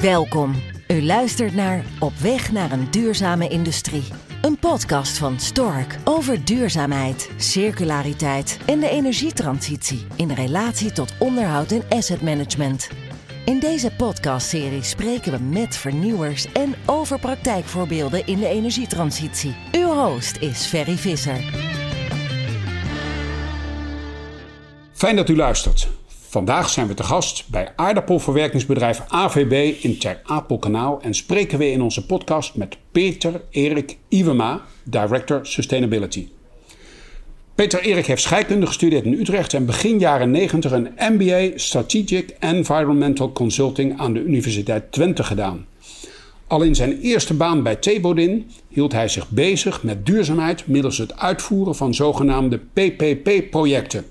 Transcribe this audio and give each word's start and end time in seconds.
Welkom. 0.00 0.54
U 0.88 1.02
luistert 1.02 1.54
naar 1.54 1.84
Op 1.98 2.12
weg 2.14 2.52
naar 2.52 2.72
een 2.72 2.90
duurzame 2.90 3.48
industrie. 3.48 4.04
Een 4.42 4.58
podcast 4.58 5.18
van 5.18 5.40
Stork 5.40 5.96
over 6.04 6.44
duurzaamheid, 6.44 7.30
circulariteit 7.36 8.58
en 8.66 8.80
de 8.80 8.88
energietransitie 8.88 10.06
in 10.16 10.30
relatie 10.32 10.92
tot 10.92 11.12
onderhoud 11.18 11.70
en 11.70 11.82
asset 11.88 12.22
management. 12.22 12.88
In 13.44 13.58
deze 13.58 13.92
podcastserie 13.96 14.82
spreken 14.82 15.32
we 15.32 15.38
met 15.38 15.76
vernieuwers 15.76 16.52
en 16.52 16.74
over 16.86 17.18
praktijkvoorbeelden 17.18 18.26
in 18.26 18.38
de 18.38 18.48
energietransitie. 18.48 19.56
Uw 19.72 19.92
host 19.92 20.36
is 20.36 20.66
Ferry 20.66 20.96
Visser. 20.96 21.44
Fijn 24.92 25.16
dat 25.16 25.28
u 25.28 25.36
luistert. 25.36 25.99
Vandaag 26.30 26.70
zijn 26.70 26.86
we 26.86 26.94
te 26.94 27.02
gast 27.02 27.44
bij 27.46 27.72
aardappelverwerkingsbedrijf 27.76 29.02
AVB 29.08 29.82
in 29.82 29.98
Ter 29.98 30.20
Apelkanaal 30.24 31.00
en 31.02 31.14
spreken 31.14 31.58
we 31.58 31.70
in 31.70 31.82
onze 31.82 32.06
podcast 32.06 32.54
met 32.54 32.76
Peter 32.92 33.42
Erik 33.50 33.96
Iwema, 34.08 34.60
Director 34.82 35.46
Sustainability. 35.46 36.28
Peter 37.54 37.80
Erik 37.80 38.06
heeft 38.06 38.22
scheikunde 38.22 38.66
gestudeerd 38.66 39.04
in 39.04 39.20
Utrecht 39.20 39.54
en 39.54 39.66
begin 39.66 39.98
jaren 39.98 40.30
90 40.30 40.72
een 40.72 40.88
MBA 40.96 41.58
Strategic 41.58 42.36
Environmental 42.38 43.32
Consulting 43.32 43.98
aan 43.98 44.12
de 44.12 44.22
Universiteit 44.22 44.92
Twente 44.92 45.24
gedaan. 45.24 45.66
Al 46.46 46.62
in 46.62 46.74
zijn 46.74 47.00
eerste 47.00 47.34
baan 47.34 47.62
bij 47.62 47.76
Thebodin 47.76 48.50
hield 48.68 48.92
hij 48.92 49.08
zich 49.08 49.28
bezig 49.28 49.82
met 49.82 50.06
duurzaamheid 50.06 50.66
middels 50.66 50.98
het 50.98 51.18
uitvoeren 51.18 51.74
van 51.74 51.94
zogenaamde 51.94 52.60
PPP-projecten. 52.72 54.04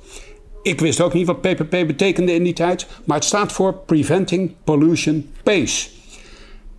Ik 0.61 0.79
wist 0.79 1.01
ook 1.01 1.13
niet 1.13 1.27
wat 1.27 1.41
PPP 1.41 1.69
betekende 1.69 2.33
in 2.33 2.43
die 2.43 2.53
tijd, 2.53 2.87
maar 3.05 3.17
het 3.17 3.25
staat 3.25 3.51
voor 3.51 3.73
Preventing 3.85 4.51
Pollution 4.63 5.29
Pace. 5.43 5.89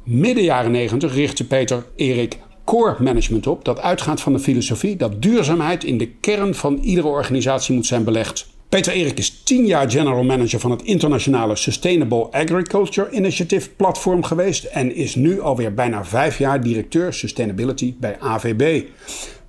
Midden 0.04 0.44
jaren 0.44 0.70
90 0.70 1.14
richtte 1.14 1.46
Peter 1.46 1.86
Erik 1.96 2.38
Core 2.64 2.96
Management 2.98 3.46
op, 3.46 3.64
dat 3.64 3.80
uitgaat 3.80 4.20
van 4.20 4.32
de 4.32 4.38
filosofie 4.38 4.96
dat 4.96 5.22
duurzaamheid 5.22 5.84
in 5.84 5.98
de 5.98 6.06
kern 6.06 6.54
van 6.54 6.78
iedere 6.78 7.06
organisatie 7.06 7.74
moet 7.74 7.86
zijn 7.86 8.04
belegd. 8.04 8.48
Peter 8.68 8.92
Erik 8.92 9.18
is 9.18 9.42
10 9.42 9.66
jaar 9.66 9.90
general 9.90 10.22
manager 10.22 10.60
van 10.60 10.70
het 10.70 10.82
internationale 10.82 11.56
Sustainable 11.56 12.30
Agriculture 12.30 13.10
Initiative 13.10 13.70
platform 13.70 14.22
geweest 14.22 14.64
en 14.64 14.94
is 14.94 15.14
nu 15.14 15.40
alweer 15.40 15.74
bijna 15.74 16.04
5 16.04 16.38
jaar 16.38 16.62
directeur 16.62 17.12
sustainability 17.12 17.94
bij 17.98 18.16
AVB. 18.20 18.84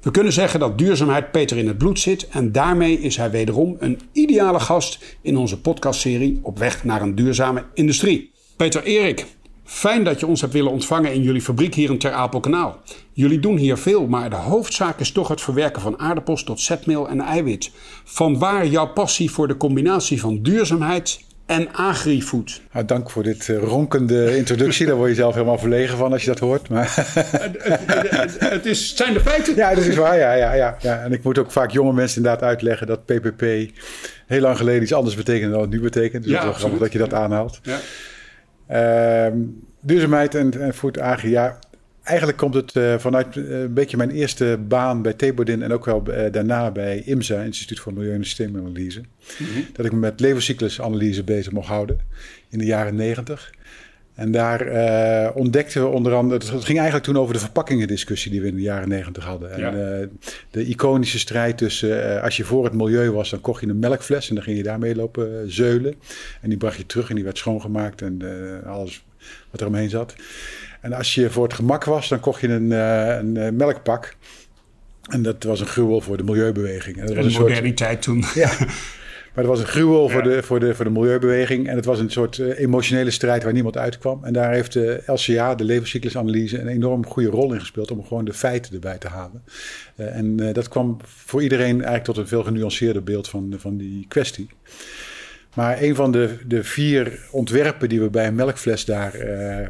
We 0.01 0.11
kunnen 0.11 0.33
zeggen 0.33 0.59
dat 0.59 0.77
duurzaamheid 0.77 1.31
Peter 1.31 1.57
in 1.57 1.67
het 1.67 1.77
bloed 1.77 1.99
zit 1.99 2.27
en 2.27 2.51
daarmee 2.51 2.99
is 2.99 3.17
hij 3.17 3.31
wederom 3.31 3.75
een 3.79 3.99
ideale 4.11 4.59
gast 4.59 5.17
in 5.21 5.37
onze 5.37 5.61
podcastserie 5.61 6.39
op 6.41 6.57
weg 6.57 6.83
naar 6.83 7.01
een 7.01 7.15
duurzame 7.15 7.65
industrie. 7.73 8.31
Peter 8.57 8.83
Erik, 8.83 9.25
fijn 9.63 10.03
dat 10.03 10.19
je 10.19 10.27
ons 10.27 10.41
hebt 10.41 10.53
willen 10.53 10.71
ontvangen 10.71 11.13
in 11.13 11.21
jullie 11.21 11.41
fabriek 11.41 11.75
hier 11.75 11.89
in 11.89 11.97
Ter 11.97 12.11
Apelkanaal. 12.11 12.79
Jullie 13.13 13.39
doen 13.39 13.57
hier 13.57 13.77
veel, 13.77 14.07
maar 14.07 14.29
de 14.29 14.35
hoofdzaak 14.35 14.99
is 14.99 15.11
toch 15.11 15.27
het 15.27 15.41
verwerken 15.41 15.81
van 15.81 15.99
aardappels 15.99 16.43
tot 16.43 16.59
zetmeel 16.59 17.09
en 17.09 17.19
eiwit. 17.19 17.71
Vanwaar 18.03 18.67
jouw 18.67 18.87
passie 18.87 19.31
voor 19.31 19.47
de 19.47 19.57
combinatie 19.57 20.19
van 20.19 20.41
duurzaamheid 20.41 21.19
en 21.45 21.73
agri-food. 21.73 22.61
Nou, 22.71 22.85
dank 22.85 23.09
voor 23.09 23.23
dit 23.23 23.47
uh, 23.47 23.57
ronkende 23.57 24.37
introductie. 24.37 24.85
Daar 24.85 24.95
word 24.95 25.09
je 25.09 25.15
zelf 25.15 25.33
helemaal 25.33 25.57
verlegen 25.57 25.97
van 25.97 26.11
als 26.11 26.21
je 26.21 26.27
dat 26.27 26.39
hoort. 26.39 26.69
Maar 26.69 26.93
het, 26.95 27.57
het, 27.63 28.39
het, 28.39 28.65
is, 28.65 28.95
zijn 28.95 29.13
de 29.13 29.19
feiten. 29.19 29.55
Ja, 29.55 29.75
dat 29.75 29.83
is 29.83 29.95
waar. 29.95 30.17
Ja, 30.17 30.33
ja, 30.33 30.53
ja, 30.53 30.77
ja. 30.79 31.03
En 31.03 31.11
ik 31.11 31.23
moet 31.23 31.37
ook 31.37 31.51
vaak 31.51 31.71
jonge 31.71 31.93
mensen 31.93 32.17
inderdaad 32.17 32.43
uitleggen 32.43 32.87
dat 32.87 33.05
PPP 33.05 33.41
heel 34.27 34.41
lang 34.41 34.57
geleden 34.57 34.81
iets 34.81 34.93
anders 34.93 35.15
betekende 35.15 35.51
dan 35.51 35.61
het 35.61 35.69
nu 35.69 35.81
betekent. 35.81 36.23
Dus 36.23 36.31
ja, 36.31 36.37
het 36.37 36.47
is 36.47 36.51
wel 36.51 36.59
grappig 36.59 36.79
dat 36.79 36.91
je 36.91 36.99
dat 36.99 37.13
aanhaalt. 37.13 37.59
Ja. 37.63 39.27
Uh, 39.27 39.33
duurzaamheid 39.81 40.35
en, 40.35 40.61
en 40.61 40.73
food 40.73 40.99
agri. 40.99 41.29
Ja, 41.29 41.59
Eigenlijk 42.03 42.37
komt 42.37 42.53
het 42.53 42.75
uh, 42.75 42.97
vanuit 42.97 43.35
uh, 43.35 43.61
een 43.61 43.73
beetje 43.73 43.97
mijn 43.97 44.09
eerste 44.09 44.59
baan 44.67 45.01
bij 45.01 45.13
Thebodin 45.13 45.61
en 45.61 45.71
ook 45.73 45.85
wel 45.85 46.03
uh, 46.07 46.31
daarna 46.31 46.71
bij 46.71 47.01
IMSA, 47.05 47.41
Instituut 47.41 47.79
voor 47.79 47.93
Milieu- 47.93 48.13
en 48.13 48.25
Systeemanalyse. 48.25 48.99
Mm 48.99 49.47
-hmm. 49.53 49.65
Dat 49.73 49.85
ik 49.85 49.91
me 49.91 49.97
met 49.97 50.19
levenscyclusanalyse 50.19 51.23
bezig 51.23 51.51
mocht 51.51 51.67
houden 51.67 51.99
in 52.49 52.57
de 52.57 52.65
jaren 52.65 52.95
negentig. 52.95 53.53
En 54.13 54.31
daar 54.31 55.33
ontdekten 55.33 55.81
we 55.81 55.87
onder 55.87 56.13
andere, 56.13 56.53
het 56.53 56.65
ging 56.65 56.77
eigenlijk 56.77 57.03
toen 57.03 57.17
over 57.17 57.33
de 57.33 57.39
verpakkingendiscussie 57.39 58.31
die 58.31 58.41
we 58.41 58.47
in 58.47 58.55
de 58.55 58.61
jaren 58.61 58.89
negentig 58.89 59.23
hadden. 59.23 59.59
Ja. 59.59 59.73
En 59.73 60.19
de 60.51 60.65
iconische 60.65 61.19
strijd 61.19 61.57
tussen, 61.57 62.21
als 62.21 62.37
je 62.37 62.43
voor 62.43 62.63
het 62.63 62.73
milieu 62.73 63.11
was, 63.11 63.29
dan 63.29 63.41
kocht 63.41 63.61
je 63.61 63.67
een 63.67 63.79
melkfles 63.79 64.29
en 64.29 64.35
dan 64.35 64.43
ging 64.43 64.57
je 64.57 64.63
daarmee 64.63 64.95
lopen 64.95 65.51
zeulen. 65.51 65.93
En 66.41 66.49
die 66.49 66.57
bracht 66.57 66.77
je 66.77 66.85
terug 66.85 67.09
en 67.09 67.15
die 67.15 67.23
werd 67.23 67.37
schoongemaakt 67.37 68.01
en 68.01 68.21
alles 68.65 69.03
wat 69.51 69.61
er 69.61 69.67
omheen 69.67 69.89
zat. 69.89 70.15
En 70.81 70.93
als 70.93 71.15
je 71.15 71.29
voor 71.29 71.43
het 71.43 71.53
gemak 71.53 71.83
was, 71.83 72.09
dan 72.09 72.19
kocht 72.19 72.41
je 72.41 72.47
een, 72.47 72.71
uh, 72.71 73.15
een 73.17 73.35
uh, 73.35 73.49
melkpak. 73.49 74.15
En 75.09 75.21
dat 75.21 75.43
was 75.43 75.59
een 75.59 75.67
gruwel 75.67 76.01
voor 76.01 76.17
de 76.17 76.23
milieubeweging. 76.23 76.97
En 76.97 77.05
dat 77.05 77.15
was 77.15 77.25
een 77.25 77.31
soort 77.31 77.47
moderniteit 77.47 78.01
toen. 78.01 78.23
Ja, 78.33 78.51
maar 79.33 79.43
dat 79.43 79.57
was 79.57 79.59
een 79.59 79.67
gruwel 79.67 80.07
ja. 80.07 80.13
voor, 80.13 80.23
de, 80.23 80.43
voor, 80.43 80.59
de, 80.59 80.75
voor 80.75 80.85
de 80.85 80.91
milieubeweging. 80.91 81.67
En 81.67 81.75
het 81.75 81.85
was 81.85 81.99
een 81.99 82.11
soort 82.11 82.37
uh, 82.37 82.59
emotionele 82.59 83.11
strijd 83.11 83.43
waar 83.43 83.53
niemand 83.53 83.77
uitkwam. 83.77 84.23
En 84.23 84.33
daar 84.33 84.53
heeft 84.53 84.73
de 84.73 85.03
LCA, 85.05 85.55
de 85.55 85.63
levenscyclusanalyse, 85.63 86.59
een 86.59 86.67
enorm 86.67 87.05
goede 87.05 87.29
rol 87.29 87.53
in 87.53 87.59
gespeeld 87.59 87.91
om 87.91 88.05
gewoon 88.05 88.25
de 88.25 88.33
feiten 88.33 88.73
erbij 88.73 88.97
te 88.97 89.07
halen. 89.07 89.43
en 89.95 90.53
dat 90.53 90.67
kwam 90.67 90.97
voor 91.05 91.43
iedereen 91.43 91.75
eigenlijk 91.75 92.03
tot 92.03 92.17
een 92.17 92.27
veel 92.27 92.43
genuanceerder 92.43 93.03
beeld 93.03 93.29
van, 93.29 93.53
van 93.57 93.77
die 93.77 94.05
kwestie. 94.07 94.49
Maar 95.55 95.81
een 95.81 95.95
van 95.95 96.11
de, 96.11 96.37
de 96.47 96.63
vier 96.63 97.19
ontwerpen 97.31 97.89
die 97.89 98.01
we 98.01 98.09
bij 98.09 98.27
een 98.27 98.35
melkfles 98.35 98.85
daar 98.85 99.15
uh, 99.15 99.59
uh, 99.59 99.65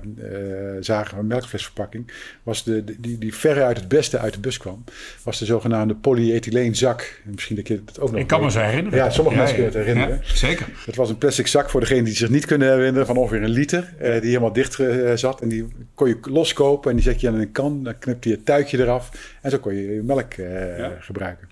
zagen, 0.79 1.17
een 1.17 1.27
melkflesverpakking, 1.27 2.11
was 2.43 2.63
de, 2.63 2.83
die, 2.99 3.17
die 3.17 3.35
veruit 3.35 3.77
het 3.77 3.87
beste 3.87 4.19
uit 4.19 4.33
de 4.33 4.39
bus 4.39 4.57
kwam, 4.57 4.83
was 5.23 5.39
de 5.39 5.45
zogenaamde 5.45 5.95
polyethyleenzak. 5.95 7.21
Misschien 7.23 7.55
dat 7.55 7.67
je 7.67 7.81
het 7.85 7.99
ook 7.99 8.11
nog 8.11 8.19
Ik 8.19 8.27
kan 8.27 8.41
me 8.41 8.51
zo 8.51 8.59
herinneren. 8.59 8.99
Ja, 8.99 9.09
sommige 9.09 9.35
ja, 9.35 9.41
mensen 9.41 9.61
kunnen 9.61 9.77
het 9.77 9.85
herinneren. 9.85 10.21
Ja, 10.23 10.35
zeker. 10.35 10.67
Het 10.85 10.95
was 10.95 11.09
een 11.09 11.17
plastic 11.17 11.47
zak 11.47 11.69
voor 11.69 11.79
degenen 11.79 12.03
die 12.03 12.15
zich 12.15 12.29
niet 12.29 12.45
kunnen 12.45 12.71
herinneren, 12.71 13.07
van 13.07 13.17
ongeveer 13.17 13.43
een 13.43 13.49
liter, 13.49 13.93
uh, 14.01 14.11
die 14.11 14.29
helemaal 14.29 14.53
dicht 14.53 14.79
zat. 15.15 15.41
En 15.41 15.49
die 15.49 15.67
kon 15.95 16.07
je 16.07 16.17
loskopen 16.21 16.89
en 16.89 16.95
die 16.95 17.05
zet 17.05 17.21
je 17.21 17.27
aan 17.27 17.35
een 17.35 17.51
kan, 17.51 17.83
dan 17.83 17.99
knipte 17.99 18.29
je 18.29 18.35
het 18.35 18.45
tuitje 18.45 18.79
eraf 18.79 19.37
en 19.41 19.51
zo 19.51 19.57
kon 19.57 19.75
je 19.75 19.93
je 19.93 20.01
melk 20.01 20.33
gebruiken. 20.99 21.47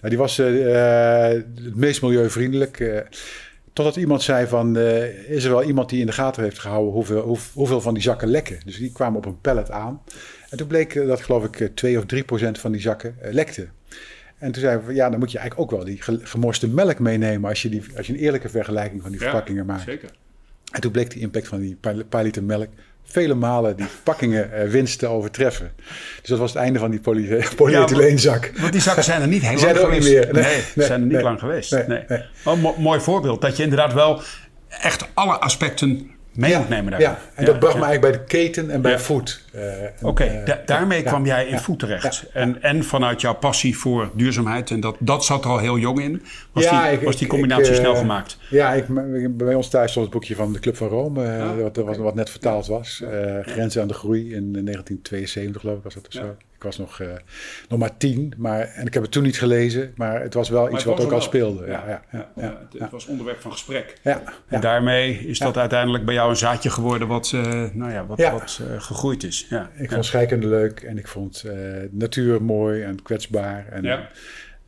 Nou, 0.00 0.08
die 0.08 0.18
was 0.18 0.36
het 0.36 1.76
meest 1.76 2.02
milieuvriendelijk. 2.02 3.04
Totdat 3.72 3.96
iemand 3.96 4.22
zei 4.22 4.46
van, 4.46 4.78
uh, 4.78 5.30
is 5.30 5.44
er 5.44 5.50
wel 5.50 5.62
iemand 5.62 5.88
die 5.88 6.00
in 6.00 6.06
de 6.06 6.12
gaten 6.12 6.42
heeft 6.42 6.58
gehouden 6.58 6.92
hoeveel, 6.92 7.22
hoe, 7.22 7.38
hoeveel 7.52 7.80
van 7.80 7.94
die 7.94 8.02
zakken 8.02 8.28
lekken. 8.28 8.60
Dus 8.64 8.78
die 8.78 8.92
kwamen 8.92 9.18
op 9.18 9.26
een 9.26 9.40
pallet 9.40 9.70
aan. 9.70 10.02
En 10.48 10.58
toen 10.58 10.66
bleek 10.66 10.94
dat 10.94 11.20
geloof 11.20 11.44
ik 11.44 11.70
2 11.74 11.98
of 11.98 12.06
3 12.06 12.24
procent 12.24 12.58
van 12.58 12.72
die 12.72 12.80
zakken 12.80 13.16
uh, 13.24 13.32
lekte. 13.32 13.68
En 14.38 14.52
toen 14.52 14.62
zeiden 14.62 14.86
we, 14.86 14.94
ja, 14.94 15.10
dan 15.10 15.18
moet 15.18 15.32
je 15.32 15.38
eigenlijk 15.38 15.72
ook 15.72 15.78
wel 15.78 15.86
die 15.86 16.02
gemorste 16.22 16.68
melk 16.68 16.98
meenemen 16.98 17.48
als 17.48 17.62
je, 17.62 17.68
die, 17.68 17.82
als 17.96 18.06
je 18.06 18.12
een 18.12 18.18
eerlijke 18.18 18.48
vergelijking 18.48 19.02
van 19.02 19.10
die 19.10 19.20
verpakkingen 19.20 19.66
maakt. 19.66 19.82
Zeker. 19.82 20.10
En 20.72 20.80
toen 20.80 20.90
bleek 20.90 21.10
de 21.10 21.20
impact 21.20 21.48
van 21.48 21.60
die 21.60 21.76
paar 22.08 22.22
liter 22.22 22.44
melk 22.44 22.68
vele 23.12 23.34
malen 23.34 23.76
die 23.76 23.86
verpakkingen 23.86 24.50
uh, 24.54 24.70
winst 24.70 24.98
te 24.98 25.06
overtreffen. 25.06 25.72
Dus 26.20 26.28
dat 26.28 26.38
was 26.38 26.52
het 26.52 26.62
einde 26.62 26.78
van 26.78 26.90
die 26.90 27.00
poly 27.00 27.44
polyethyleenzak. 27.56 28.50
Ja, 28.54 28.60
want 28.60 28.72
die 28.72 28.80
zakken 28.80 29.04
zijn 29.04 29.22
er 29.22 29.28
niet 29.28 29.42
heel 29.42 29.48
lang 29.48 29.60
zijn 29.60 29.74
er 29.74 29.80
geweest. 29.80 30.08
ook 30.08 30.14
niet 30.14 30.32
meer. 30.32 30.42
Nee, 30.42 30.62
nee, 30.74 30.86
zijn 30.86 31.00
er 31.00 31.06
niet 31.06 31.14
nee, 31.14 31.22
lang 31.22 31.38
geweest. 31.38 31.86
Nee. 31.86 32.04
Oh, 32.44 32.62
mo 32.62 32.74
mooi 32.78 33.00
voorbeeld. 33.00 33.40
Dat 33.40 33.56
je 33.56 33.62
inderdaad 33.62 33.92
wel 33.92 34.22
echt 34.68 35.08
alle 35.14 35.38
aspecten 35.38 36.10
mee 36.34 36.56
moet 36.56 36.68
nemen 36.68 36.90
daar. 36.90 37.00
Ja, 37.00 37.18
en 37.34 37.44
dat 37.44 37.58
bracht 37.58 37.76
me 37.78 37.84
eigenlijk 37.84 38.12
bij 38.12 38.22
de 38.22 38.28
keten 38.28 38.70
en 38.70 38.82
bij 38.82 38.98
food. 38.98 39.40
Uh, 39.54 39.62
Oké, 39.62 40.06
okay, 40.06 40.44
da 40.44 40.62
daarmee 40.66 41.02
kwam 41.02 41.26
jij 41.26 41.46
in 41.46 41.58
voet 41.58 41.78
terecht. 41.78 42.24
En, 42.32 42.62
en 42.62 42.84
vanuit 42.84 43.20
jouw 43.20 43.34
passie 43.34 43.78
voor 43.78 44.10
duurzaamheid, 44.14 44.70
en 44.70 44.80
dat, 44.80 44.96
dat 44.98 45.24
zat 45.24 45.44
er 45.44 45.50
al 45.50 45.58
heel 45.58 45.78
jong 45.78 46.00
in, 46.00 46.22
was, 46.52 46.64
Ja, 46.64 46.84
die, 46.88 46.98
ik- 46.98 47.04
was 47.04 47.16
die 47.16 47.28
combinatie 47.28 47.64
ik, 47.64 47.70
eh, 47.72 47.78
snel 47.78 47.94
gemaakt. 47.94 48.38
Ja, 48.50 48.72
ik, 48.72 48.84
bij 49.36 49.54
ons 49.54 49.68
thuis 49.68 49.90
stond 49.90 50.04
het 50.06 50.14
boekje 50.14 50.34
van 50.34 50.52
de 50.52 50.58
Club 50.58 50.76
van 50.76 50.88
Rome, 50.88 51.24
uh, 51.24 51.62
wat, 51.62 51.76
wat, 51.76 51.96
wat 51.96 52.14
net 52.14 52.30
vertaald 52.30 52.66
was. 52.66 53.02
Grenzen 53.42 53.82
aan 53.82 53.88
de 53.88 53.94
groei 53.94 54.20
in 54.34 54.52
1972 54.52 55.60
geloof 55.60 55.76
ik 55.76 55.82
was 55.82 55.94
dat 55.94 56.06
of 56.06 56.12
zo. 56.12 56.36
Ik 56.60 56.66
was 56.66 56.78
nog, 56.78 56.98
uh, 56.98 57.08
nog 57.68 57.78
maar 57.78 57.96
tien, 57.96 58.34
maar, 58.36 58.60
en 58.60 58.86
ik 58.86 58.94
heb 58.94 59.02
het 59.02 59.12
toen 59.12 59.22
niet 59.22 59.38
gelezen, 59.38 59.92
maar 59.96 60.20
het 60.20 60.34
was 60.34 60.48
wel 60.48 60.62
Maar 60.62 60.72
iets 60.72 60.84
wat 60.84 61.00
ook 61.00 61.12
al 61.12 61.20
speelde. 61.20 61.66
Ja, 61.66 61.84
ja, 61.88 62.02
ja, 62.12 62.30
ja, 62.36 62.58
het, 62.70 62.80
het 62.80 62.90
was 62.90 63.06
onderwerp 63.06 63.40
van 63.40 63.52
gesprek. 63.52 63.98
ja. 64.02 64.22
En 64.48 64.60
daarmee 64.60 65.18
is 65.18 65.38
dat 65.38 65.56
uiteindelijk 65.56 66.04
bij 66.04 66.14
jou 66.14 66.30
een 66.30 66.36
zaadje 66.36 66.70
geworden 66.70 67.08
wat, 67.08 67.32
eh, 67.34 67.64
nou 67.72 67.92
ja, 67.92 68.06
wat, 68.06 68.18
wat 68.18 68.60
eh, 68.68 68.80
gegroeid 68.80 69.22
is. 69.22 69.46
Ja. 69.48 69.70
Ik 69.76 69.90
vond 69.90 70.04
scheikunde 70.04 70.46
leuk 70.46 70.80
en 70.80 70.98
ik 70.98 71.08
vond 71.08 71.42
eh, 71.46 71.54
natuur 71.90 72.42
mooi 72.42 72.82
en 72.82 73.02
kwetsbaar. 73.02 73.66
En, 73.70 73.82
Ja. 73.82 74.08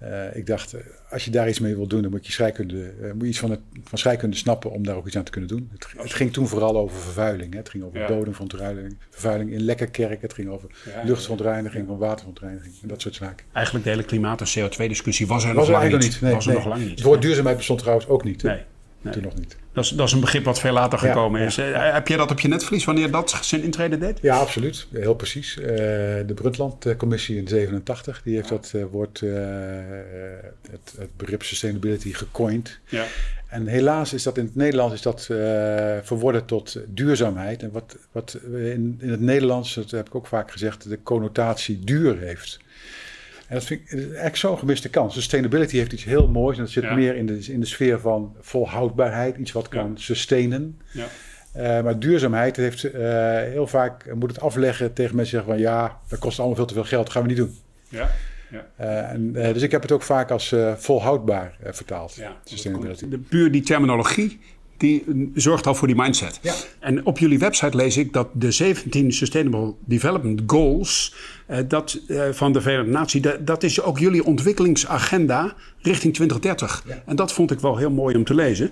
Eh, 0.03 0.37
ik 0.37 0.47
dacht, 0.47 0.73
eh, 0.75 0.81
als 1.11 1.25
je 1.25 1.31
daar 1.31 1.49
iets 1.49 1.59
mee 1.61 1.75
wil 1.77 1.87
doen, 1.87 2.03
dan 2.03 2.11
moet 2.11 2.27
je, 2.27 2.33
scheikunde, 2.33 2.93
eh, 3.03 3.13
moet 3.13 3.23
je 3.23 3.29
iets 3.29 3.39
van, 3.39 3.51
het, 3.51 3.61
van 3.85 3.99
scheikunde 3.99 4.37
snappen 4.37 4.71
om 4.71 4.85
daar 4.85 4.97
ook 4.97 5.07
iets 5.07 5.17
aan 5.17 5.25
te 5.25 5.31
kunnen 5.31 5.51
doen. 5.51 5.69
Het, 5.73 5.87
het 5.97 6.13
ging 6.13 6.33
toen 6.33 6.49
vooral 6.49 6.77
over 6.77 6.97
vervuiling. 7.01 7.53
Hè. 7.53 7.59
Het 7.59 7.69
ging 7.69 7.85
over 7.85 7.99
Ja. 8.01 8.07
bodemverontreiniging, 8.09 8.97
vervuiling 9.11 9.51
in 9.53 9.61
Lekkerkerk. 9.63 10.23
Het 10.23 10.33
ging 10.33 10.49
over 10.49 10.69
Ja, 10.95 11.03
luchtverontreiniging, 11.05 11.87
van 11.87 11.99
waterverontreiniging 11.99 12.75
en 12.83 12.89
dat 12.89 13.01
soort 13.01 13.15
zaken. 13.15 13.47
Eigenlijk 13.53 13.85
de 13.85 13.91
hele 13.91 14.05
klimaat- 14.05 14.41
en 14.41 14.47
CO2-discussie 14.71 15.27
was 15.27 15.45
er 15.45 15.55
Was 15.55 15.69
nog 15.69 15.77
er 15.77 15.83
lang 15.91 15.93
niet. 16.03 16.11
niet. 16.13 16.21
Nee, 16.21 16.33
was 16.33 16.47
er 16.47 16.53
nee. 16.53 16.59
nog 16.61 16.69
lang 16.69 16.81
niet. 16.81 16.91
Het 16.91 17.03
woord 17.03 17.23
duurzaamheid 17.23 17.57
bestond 17.57 17.79
trouwens 17.81 18.09
ook 18.09 18.25
niet. 18.25 18.43
hè. 18.43 18.57
Nee. 19.03 19.13
toen 19.13 19.23
nog 19.23 19.35
niet. 19.35 19.57
Dat 19.73 19.85
is, 19.85 19.91
dat 19.91 20.07
is 20.07 20.13
een 20.13 20.21
begrip 20.21 20.45
wat 20.45 20.61
veel 20.61 20.73
later 20.73 20.99
gekomen 20.99 21.41
is. 21.41 21.59
Eh, 21.59 21.93
heb 21.93 22.09
jij 22.09 22.17
dat 22.17 22.31
op 22.31 22.41
je 22.41 22.49
netvlies 22.49 22.85
wanneer 22.85 23.11
dat 23.11 23.39
zijn 23.41 23.63
intrede 23.63 23.99
deed? 23.99 24.19
Ja, 24.23 24.37
absoluut. 24.37 24.87
Heel 24.93 25.15
precies. 25.15 25.57
Uh, 25.57 25.67
de 25.67 26.33
Brundtland-commissie 26.35 27.37
in 27.37 27.49
87 27.49 28.23
die 28.25 28.35
heeft 28.35 28.49
dat 28.49 28.73
uh, 28.77 28.85
woord, 28.91 29.21
het, 29.21 30.95
het, 30.99 31.17
begrip 31.17 31.43
sustainability 31.43 32.13
gecoind. 32.13 32.79
Ja. 32.89 33.05
En 33.47 33.67
helaas 33.67 34.13
is 34.13 34.23
dat 34.23 34.39
in 34.39 34.45
het 34.45 34.55
Nederlands 34.55 34.95
is 34.95 35.03
dat 35.03 35.25
verworden 36.03 36.45
tot 36.45 36.77
duurzaamheid. 36.87 37.63
En 37.63 37.71
wat, 37.71 37.97
wat 38.13 38.39
in, 38.53 38.99
in 39.01 39.11
het 39.11 39.21
Nederlands, 39.21 39.75
dat 39.75 39.91
heb 39.91 40.07
ik 40.07 40.15
ook 40.15 40.27
vaak 40.27 40.51
gezegd, 40.51 40.89
de 40.89 41.03
connotatie 41.03 41.79
duur 41.85 42.19
heeft. 42.19 42.59
En 43.53 43.59
dat 43.59 43.67
vind 43.67 43.81
ik 43.81 43.91
eigenlijk 43.93 44.37
zo'n 44.37 44.59
gemiste 44.59 44.89
kans. 44.89 45.15
Sustainability 45.15 45.77
heeft 45.77 45.93
iets 45.93 46.05
heel 46.05 46.29
moois. 46.29 46.57
En 46.57 46.63
dat 46.63 46.73
zit 46.73 46.95
meer 46.95 47.17
in 47.17 47.27
de, 47.27 47.39
in 47.39 47.61
de 47.61 47.67
sfeer 47.67 48.01
van 48.01 48.37
volhoudbaarheid. 48.41 49.37
Iets 49.37 49.53
wat 49.53 49.69
kan 49.69 49.99
sustainen. 49.99 50.81
Ja. 50.93 51.07
Uh, 51.57 51.85
maar 51.85 51.99
duurzaamheid 51.99 52.57
heeft 52.57 52.85
uh, 52.85 52.93
heel 53.37 53.67
vaak... 53.67 54.15
moet 54.15 54.31
het 54.31 54.41
afleggen 54.41 54.93
tegen 54.93 55.17
mensen 55.17 55.35
zeggen 55.37 55.55
van... 55.55 55.63
ja, 55.63 56.01
dat 56.09 56.19
kost 56.19 56.39
allemaal 56.39 56.57
veel 56.57 56.67
te 56.67 56.75
veel 56.75 56.85
geld. 56.85 57.05
Dat 57.05 57.13
gaan 57.13 57.23
we 57.23 57.29
niet 57.29 57.37
doen. 57.37 57.57
Ja. 57.89 58.11
Ja. 58.51 58.67
Uh, 58.81 59.11
en, 59.11 59.33
dus 59.33 59.63
ik 59.63 59.71
heb 59.71 59.83
het 59.83 59.93
ook 59.93 60.03
vaak 60.03 60.31
als 60.31 60.55
volhoudbaar 60.77 61.57
vertaald. 61.63 62.15
Ja, 62.15 62.37
sustainability. 62.45 63.09
De, 63.09 63.19
puur 63.19 63.51
die 63.51 63.63
terminologie 63.63 64.41
die 64.83 65.31
zorgt 65.35 65.67
al 65.67 65.75
voor 65.75 65.87
die 65.87 65.97
mindset. 65.97 66.39
Ja. 66.43 66.55
En 66.79 67.07
op 67.07 67.19
jullie 67.19 67.39
website 67.39 67.77
lees 67.77 67.97
ik 67.97 68.13
dat 68.13 68.29
de 68.33 68.51
17 68.51 69.13
Sustainable 69.13 69.75
Development 69.85 70.43
Goals 70.47 71.15
uh, 71.51 71.59
dat, 71.69 72.01
uh, 72.09 72.23
van 72.31 72.53
de 72.53 72.61
Verenigde 72.61 72.91
Naties, 72.91 73.21
dat, 73.21 73.47
dat, 73.47 73.63
is 73.63 73.83
ook 73.83 73.99
jullie 73.99 74.25
ontwikkelingsagenda 74.25 75.55
richting 75.81 76.15
2030. 76.15 76.85
Ja. 76.87 77.03
En 77.07 77.17
dat 77.17 77.33
vond 77.33 77.51
ik 77.51 77.61
wel 77.61 77.77
heel 77.77 77.91
mooi 77.91 78.17
om 78.17 78.25
te 78.25 78.35
lezen. 78.35 78.71